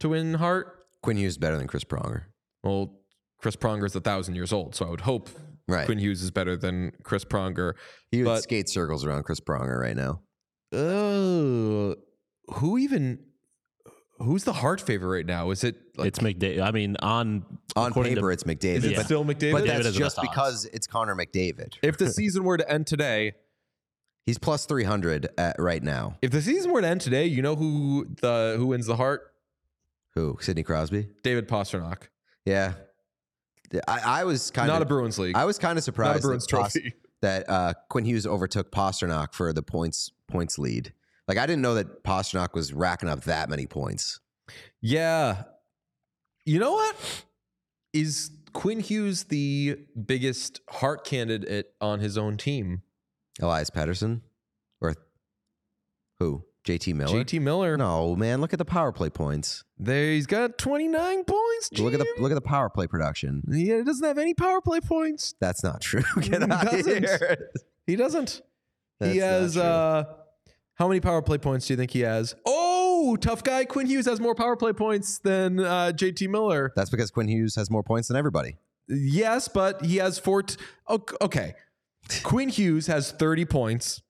[0.00, 0.86] to win Hart.
[1.02, 2.24] Quinn Hughes is better than Chris Pronger.
[2.64, 2.98] Well,
[3.38, 5.30] Chris Pronger's a thousand years old, so I would hope
[5.68, 5.86] Right.
[5.86, 7.74] Quinn Hughes is better than Chris Pronger.
[8.10, 10.20] he would but- skate circles around Chris Pronger right now.
[10.72, 11.94] Uh,
[12.54, 13.20] who even?
[14.18, 15.50] Who's the Hart favorite right now?
[15.50, 16.08] Is it like?
[16.08, 16.62] it's McDavid.
[16.62, 17.44] I mean, on
[17.76, 18.76] On according to- paper, it's McDavid.
[18.76, 19.02] is it yeah.
[19.02, 19.52] still McDavid?
[19.52, 20.28] But McDavid that's just best odds.
[20.28, 21.74] because it's Connor McDavid.
[21.82, 23.32] if the season were to end today,
[24.24, 26.16] He's plus 300 at, right now.
[26.20, 29.22] if the season were to end today, you know who the who wins the Hart?
[30.14, 30.38] Who?
[30.40, 31.08] Sidney Crosby?
[31.22, 32.04] David Pastrnak.
[32.44, 32.72] Yeah.
[33.88, 35.36] I, I was kind of Not a Bruins league.
[35.36, 36.94] I was kind of surprised that, trophy.
[37.22, 40.92] that uh, Quinn Hughes overtook Pastrnak for the points points lead.
[41.28, 44.20] Like I didn't know that Pastrnak was racking up that many points.
[44.80, 45.44] Yeah.
[46.44, 47.24] You know what?
[47.92, 52.82] Is Quinn Hughes the biggest Hart candidate on his own team?
[53.40, 54.22] Elias Pettersson,
[54.80, 54.94] or
[56.18, 56.44] who?
[56.66, 57.24] JT Miller.
[57.24, 57.76] JT Miller.
[57.76, 59.64] No, man, look at the power play points.
[59.78, 61.70] There, he's got 29 points.
[61.78, 63.42] Look at the look at the power play production.
[63.48, 65.34] Yeah, he doesn't have any power play points.
[65.40, 66.02] That's not true.
[66.20, 67.04] Get He out doesn't.
[67.04, 67.50] here.
[67.86, 68.42] He doesn't.
[68.98, 70.04] That's he has uh
[70.74, 72.34] how many power play points do you think he has?
[72.44, 73.64] Oh, tough guy.
[73.64, 76.72] Quinn Hughes has more power play points than uh, JT Miller.
[76.76, 78.56] That's because Quinn Hughes has more points than everybody.
[78.88, 80.42] Yes, but he has four.
[80.42, 80.56] T-
[80.88, 81.54] ok- okay.
[82.24, 84.02] Quinn Hughes has 30 points,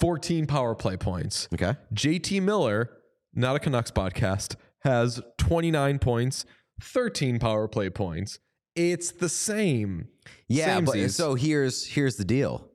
[0.00, 1.48] 14 power play points.
[1.54, 1.74] Okay.
[1.94, 2.90] JT Miller,
[3.34, 6.44] not a Canucks podcast, has 29 points,
[6.82, 8.38] 13 power play points.
[8.74, 10.08] It's the same.
[10.48, 12.68] Yeah, but so here's here's the deal.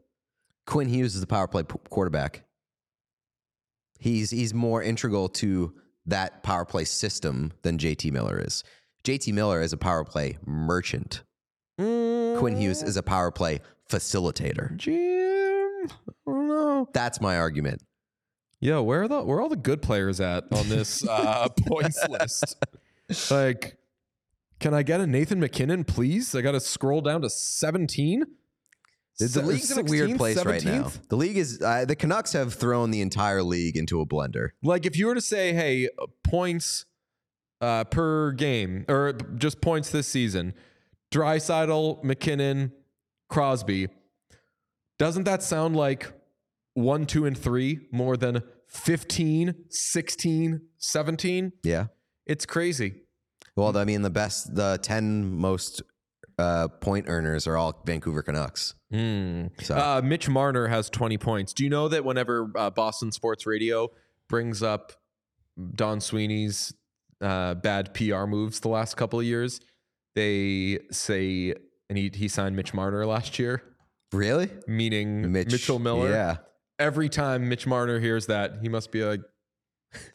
[0.65, 2.43] Quinn Hughes is the power play p- quarterback.
[3.99, 5.75] He's he's more integral to
[6.07, 8.63] that power play system than JT Miller is.
[9.03, 11.21] JT Miller is a power play merchant.
[11.77, 13.59] Quinn Hughes is a power play
[13.89, 14.75] facilitator.
[14.77, 15.87] Jim,
[16.81, 16.89] know.
[16.93, 17.83] That's my argument.
[18.59, 21.99] Yo, where are the where are all the good players at on this uh, points
[22.07, 22.55] list?
[23.31, 23.77] Like,
[24.59, 26.35] can I get a Nathan MacKinnon, please?
[26.35, 28.23] I got to scroll down to seventeen.
[29.17, 30.91] The, the league's in a weird place right now.
[31.09, 34.49] The league is uh, the Canucks have thrown the entire league into a blender.
[34.63, 36.85] Like, if you were to say, hey, uh, points
[37.59, 40.53] uh, per game or just points this season,
[41.11, 42.71] Draisaitl, McKinnon,
[43.29, 43.89] Crosby,
[44.97, 46.11] doesn't that sound like
[46.73, 51.51] one, two, and three more than 15, 16, 17?
[51.63, 51.87] Yeah.
[52.25, 52.93] It's crazy.
[53.55, 55.81] Well, I mean, the best, the ten most
[56.37, 58.75] uh, point earners are all Vancouver Canucks.
[58.93, 61.53] So Uh, Mitch Marner has 20 points.
[61.53, 63.89] Do you know that whenever uh, Boston Sports Radio
[64.29, 64.93] brings up
[65.75, 66.73] Don Sweeney's
[67.21, 69.59] uh, bad PR moves the last couple of years,
[70.15, 71.53] they say,
[71.89, 73.61] and he, he signed Mitch Marner last year,
[74.13, 76.09] really, meaning Mitch, Mitchell Miller.
[76.09, 76.37] Yeah.
[76.81, 79.21] Every time Mitch Marner hears that, he must be like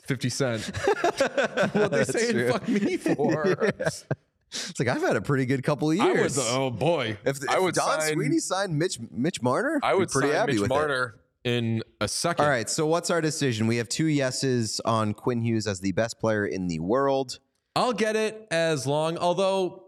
[0.03, 0.63] 50 Cent.
[0.67, 2.51] what they That's saying true.
[2.53, 3.71] fuck me for?
[3.79, 6.37] It's like I've had a pretty good couple of I years.
[6.37, 7.19] would, oh boy.
[7.25, 10.53] if, if I would Don sign, Sweeney signed Mitch Mitch Marner, I be pretty happy
[10.53, 11.15] Mitch with it.
[11.45, 12.45] In a second.
[12.45, 13.69] All right, so what's our decision?
[13.69, 17.39] We have two yeses on Quinn Hughes as the best player in the world.
[17.77, 19.17] I'll get it as long.
[19.19, 19.85] Although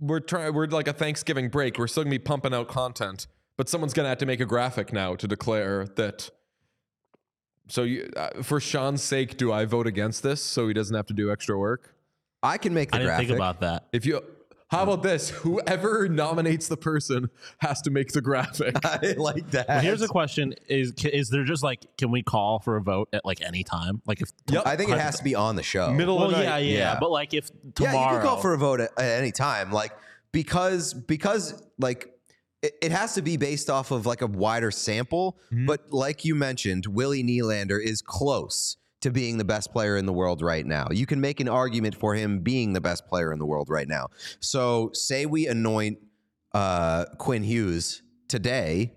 [0.00, 1.78] we're trying, we're like a Thanksgiving break.
[1.78, 3.28] We're still gonna be pumping out content,
[3.58, 6.30] but someone's gonna have to make a graphic now to declare that.
[7.68, 11.04] So, you, uh, for Sean's sake, do I vote against this so he doesn't have
[11.06, 11.94] to do extra work?
[12.42, 13.28] I can make the graphic I didn't graphic.
[13.28, 13.88] think about that.
[13.92, 14.22] If you,
[14.70, 15.28] how about this?
[15.30, 17.28] Whoever nominates the person
[17.58, 18.74] has to make the graphic.
[18.84, 19.68] I like that.
[19.68, 23.08] Well, here's a question: Is is there just like can we call for a vote
[23.12, 24.00] at like any time?
[24.06, 24.62] Like if Yep.
[24.66, 25.90] I think it has to be on the show.
[25.92, 26.64] Middle well, of the yeah, night.
[26.66, 26.98] yeah, Yeah.
[27.00, 29.72] but like if tomorrow, Yeah, you can call for a vote at, at any time.
[29.72, 29.92] Like
[30.32, 32.17] because because like
[32.62, 35.38] it, it has to be based off of like a wider sample.
[35.52, 35.66] Mm-hmm.
[35.66, 40.12] But like you mentioned, Willie Nylander is close to being the best player in the
[40.12, 40.88] world right now.
[40.90, 43.86] You can make an argument for him being the best player in the world right
[43.86, 44.08] now.
[44.40, 45.98] So say we anoint
[46.52, 48.94] uh, Quinn Hughes today,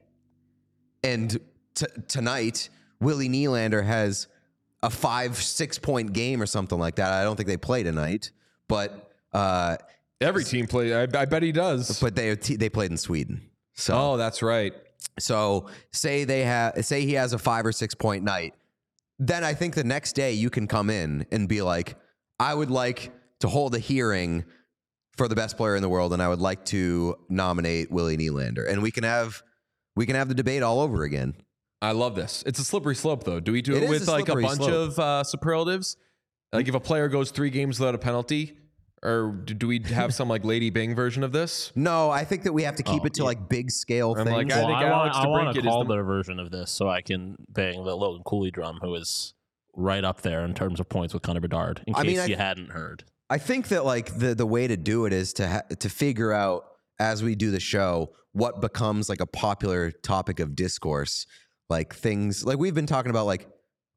[1.03, 1.39] and
[1.75, 4.27] t- tonight Willie Nylander has
[4.81, 7.13] a five six point game or something like that.
[7.13, 8.31] I don't think they play tonight,
[8.67, 9.77] but uh,
[10.21, 10.95] Every team play.
[10.95, 11.99] I, I bet he does.
[11.99, 13.41] but they they played in Sweden.
[13.75, 14.73] So oh, that's right.
[15.19, 18.53] so say they have say he has a five or six point night,
[19.19, 21.95] then I think the next day you can come in and be like,
[22.39, 24.43] I would like to hold a hearing
[25.17, 28.69] for the best player in the world, and I would like to nominate Willie Nylander,
[28.69, 29.41] and we can have
[29.95, 31.35] we can have the debate all over again.
[31.81, 32.43] I love this.
[32.45, 33.39] It's a slippery slope, though.
[33.39, 34.69] Do we do It it, with a like a bunch slope.
[34.71, 35.97] of uh, superlatives?
[36.53, 38.55] Like if a player goes three games without a penalty,
[39.03, 41.71] or do do we have some like Lady Byng version of this?
[41.75, 44.25] No, I think that we have to keep Oh, it to like big scale I'm
[44.25, 44.35] things.
[44.35, 46.39] like, I Well, think I, want, Alex I want DeBrincat to call the- their version
[46.39, 49.33] of this so I can bang the Logan Cooley drum, who is
[49.75, 51.81] right up there in terms of points with Connor Bedard.
[51.87, 53.03] In I case mean, I- you hadn't heard.
[53.29, 56.33] I think that like the the way to do it is to ha- to figure
[56.33, 56.65] out
[56.99, 61.25] as we do the show what becomes like a popular topic of discourse,
[61.69, 63.47] like things like we've been talking about like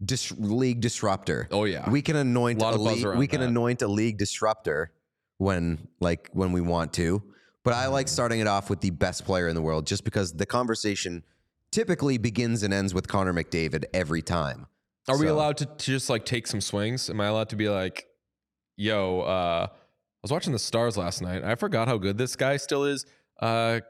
[0.05, 1.49] dis- league disruptor.
[1.51, 3.49] Oh yeah, We can anoint Lot a, of buzz league, we can that.
[3.49, 4.93] anoint a league disruptor
[5.39, 7.23] when like when we want to.
[7.65, 10.35] But I like starting it off with the best player in the world just because
[10.35, 11.25] the conversation
[11.71, 14.67] typically begins and ends with Connor McDavid every time.
[15.09, 17.11] Are we allowed to, to just like take some swings?
[17.11, 18.07] Am I allowed to be like,
[18.77, 19.77] yo, uh, I
[20.23, 21.43] was watching the stars last night.
[21.43, 23.05] I forgot how good this guy still is.
[23.41, 23.81] Uh,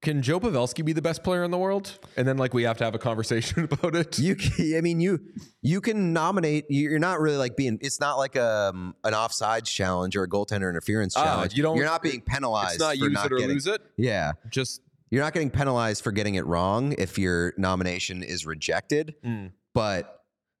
[0.00, 1.98] can Joe Pavelski be the best player in the world?
[2.16, 4.18] And then like we have to have a conversation about it.
[4.18, 5.18] You, can, I mean, you
[5.62, 6.66] you can nominate.
[6.68, 7.78] You're not really like being.
[7.80, 11.54] It's not like um an offsides challenge or a goaltender interference Ah, challenge.
[11.54, 12.74] you don't- You're not being penalized.
[12.74, 13.80] it's not for use not it or getting, lose it.
[13.96, 19.14] Yeah, Just you're not getting penalized for getting it wrong if your nomination is rejected.
[19.24, 19.52] Mm.
[19.74, 20.17] But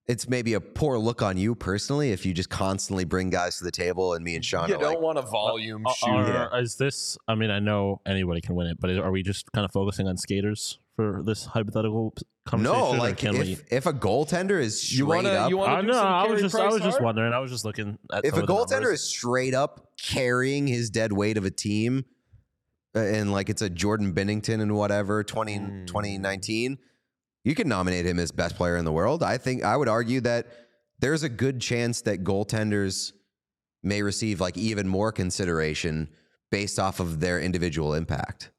[0.08, 3.64] it's maybe a poor look on you personally if you just constantly bring guys to
[3.64, 6.48] the table and me and Sean You are don't like, want a volume Are- shooter.
[6.52, 7.18] are- Is this?
[7.28, 10.08] I mean, I know anybody can win it, but are we just kind of focusing
[10.08, 12.14] on skaters for this hypothetical
[12.46, 12.80] conversation?
[12.80, 13.58] no, like can if, we?
[13.70, 15.92] if a goaltender is straight You wanna- up, you wanna- I do know.
[15.94, 16.54] some I was just.
[16.54, 17.32] I was Price just wondering.
[17.34, 18.24] I was just looking at.
[18.24, 19.00] if some a of goaltender numbers.
[19.00, 22.04] is straight up carrying his dead weight of a team
[22.96, 25.86] uh, and like it's a Jordan Binnington and whatever 20, Mm.
[25.86, 26.78] 2019,
[27.48, 29.22] you can nominate him as best player in the world.
[29.22, 30.48] I think I would argue that
[30.98, 33.12] there's a good chance that goaltenders
[33.82, 36.10] may receive like even more consideration
[36.50, 38.50] based off of their individual impact.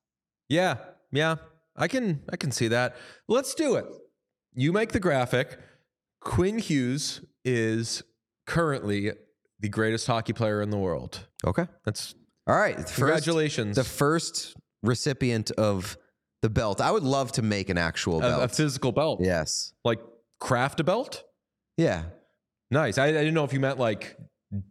[0.47, 0.77] Yeah,
[1.11, 1.35] yeah,
[1.75, 2.95] I can I can see that.
[3.27, 3.85] Let's do it.
[4.55, 5.59] You make the graphic.
[6.19, 8.01] Quinn Hughes is
[8.47, 9.11] currently
[9.59, 11.27] the greatest hockey player in the world.
[11.45, 11.67] Okay.
[11.85, 12.15] That's
[12.47, 12.75] All right.
[12.75, 13.75] First, congratulations.
[13.75, 15.95] the first recipient of
[16.41, 16.79] the belt.
[16.81, 18.43] I would love to make an actual a, belt.
[18.43, 19.19] a physical belt.
[19.21, 19.73] yes.
[19.83, 19.99] Like
[20.39, 21.23] craft a belt.
[21.77, 22.03] Yeah.
[22.71, 22.97] Nice.
[22.97, 24.15] I, I didn't know if you meant like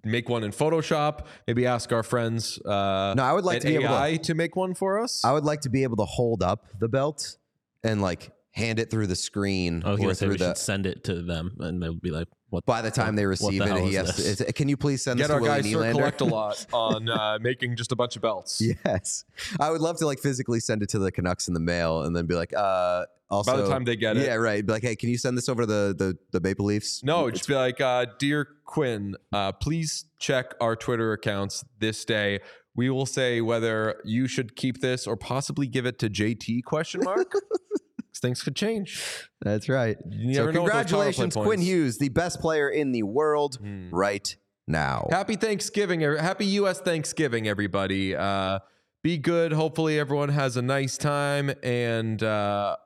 [0.05, 1.27] make one in Photoshop.
[1.47, 2.59] Maybe ask our friends.
[2.65, 5.25] Uh, No, I would like to be able to- to make one for us.
[5.25, 7.37] I would like to be able to hold up the belt
[7.85, 10.49] and like hand it through the screen I was or gonna say through we the.
[10.49, 13.39] should send it to them, and they'll be like, "What?" By the time they what
[13.39, 14.41] the receive it, hell he is has to, this?
[14.41, 15.93] it's- Can you please send Get this our to Willie guys Sir Nylander?
[15.93, 18.61] collect a lot on uh, making just a bunch of belts.
[18.85, 19.25] Yes,
[19.61, 22.15] I would love to like physically send it to the Canucks in the mail and
[22.15, 24.25] then be like, uh, also By the time they get it.
[24.27, 24.65] yeah, right.
[24.67, 27.03] Be like, hey, can you send this over to the the, the Maple Leafs?
[27.05, 32.41] No, just be like, uh, dear Quinn, uh, please check our Twitter accounts this day.
[32.75, 36.63] We will say whether you should keep this or possibly give it to JT?
[36.65, 37.33] Question mark.
[38.21, 39.29] Things could change.
[39.41, 39.97] That's right.
[40.11, 41.61] You so never know with those power play congratulations, Quinn.
[41.61, 43.91] Hughes, the best player in the world Hmm.
[43.93, 45.09] right now.
[45.11, 46.01] Happy Thanksgiving.
[46.01, 46.81] Happy U.S.
[46.81, 48.15] Thanksgiving, everybody.
[48.17, 48.59] Uh,
[49.03, 49.53] be good.
[49.53, 51.53] Hopefully, everyone has a nice time.
[51.63, 52.77] And uh,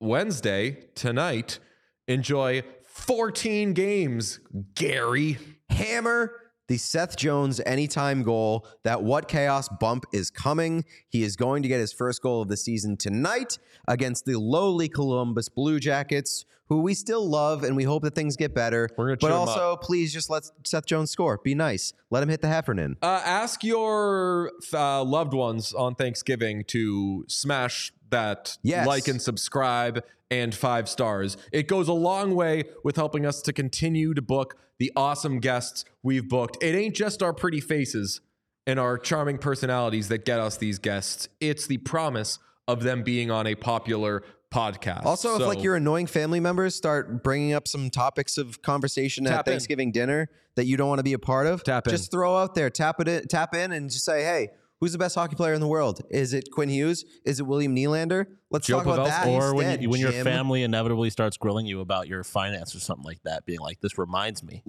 [0.00, 1.58] Wednesday, tonight,
[2.06, 4.40] enjoy 14 games,
[4.74, 5.38] Gary.
[5.70, 6.30] hammer
[6.68, 8.66] the Seth Jones anytime goal.
[8.82, 10.84] That what chaos bump is coming.
[11.08, 13.58] He is going to get his first goal of the season tonight
[13.88, 18.36] against the lowly Columbus Blue Jackets, who we still love and we hope that things
[18.36, 18.88] get better.
[18.96, 21.38] We're gonna but also, please just let Seth Jones score.
[21.42, 21.92] Be nice.
[22.10, 22.96] Let him hit the Heffernan.
[23.02, 28.86] Uh, ask your uh, loved ones on Thanksgiving to smash that Yes.
[28.86, 31.36] like and subscribe and five stars.
[31.52, 35.84] It goes a long way with helping us to continue to book the awesome guests
[36.02, 36.62] we've booked.
[36.62, 38.20] It ain't just our pretty faces
[38.66, 41.28] and our charming personalities that get us these guests.
[41.40, 45.04] It's the promise of them being on a popular podcast.
[45.04, 49.30] Also, if like your annoying family members start bringing up some topics of conversation at
[49.32, 49.44] in.
[49.44, 51.90] Thanksgiving dinner that you don't want to be a part of, Tap in.
[51.90, 54.50] just throw out there, tap it, in, tap in, and just say, "Hey,
[54.84, 56.02] who's the best hockey player in the world?
[56.10, 57.06] Is it Quinn Hughes?
[57.24, 58.26] Is it William Nylander?
[58.50, 61.80] Let's Joe talk about that or when, you, when your family inevitably starts grilling you
[61.80, 64.62] about your finance or something like that, being like, "This reminds me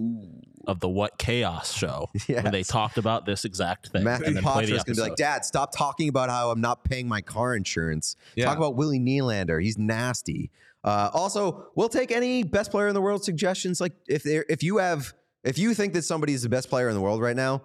[0.65, 4.67] of the What Chaos show when they talked about this exact thing." Matthew and Poitras
[4.67, 5.15] the is going to be like.
[5.17, 8.15] Dad, stop talking about how I'm not paying my car insurance.
[8.37, 8.45] Yeah.
[8.45, 9.61] Talk about Willie Nylander.
[9.61, 10.49] He's nasty.
[10.85, 13.81] Uh, also, we'll take any best player in the world suggestions.
[13.81, 15.13] Like if if you have
[15.43, 17.63] if you think that somebody is the best player in the world right now,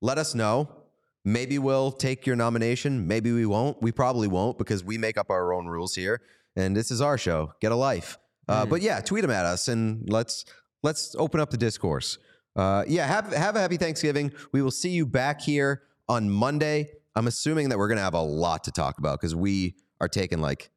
[0.00, 0.81] let us know.
[1.24, 3.06] Maybe we'll take your nomination.
[3.06, 3.80] Maybe we won't.
[3.80, 6.20] We probably won't because we make up our own rules here,
[6.56, 7.52] and this is our show.
[7.60, 8.18] Get a life.
[8.48, 10.44] Uh, But yeah, tweet them at us and let's
[10.82, 12.18] let's open up the discourse.
[12.56, 14.32] Uh, yeah, have have a happy Thanksgiving.
[14.52, 16.90] We will see you back here on Monday.
[17.14, 20.40] I'm assuming that we're gonna have a lot to talk about because we are taking
[20.40, 20.70] like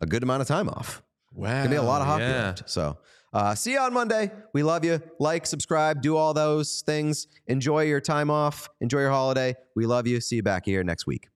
[0.00, 1.02] a good amount of time off.
[1.32, 2.46] wow, Gonna be a lot of hockey yeah.
[2.46, 2.70] left.
[2.70, 2.96] So
[3.34, 4.30] uh, see you on Monday.
[4.52, 5.02] We love you.
[5.18, 7.26] Like, subscribe, do all those things.
[7.48, 8.70] Enjoy your time off.
[8.80, 9.56] Enjoy your holiday.
[9.76, 10.20] We love you.
[10.20, 11.33] See you back here next week.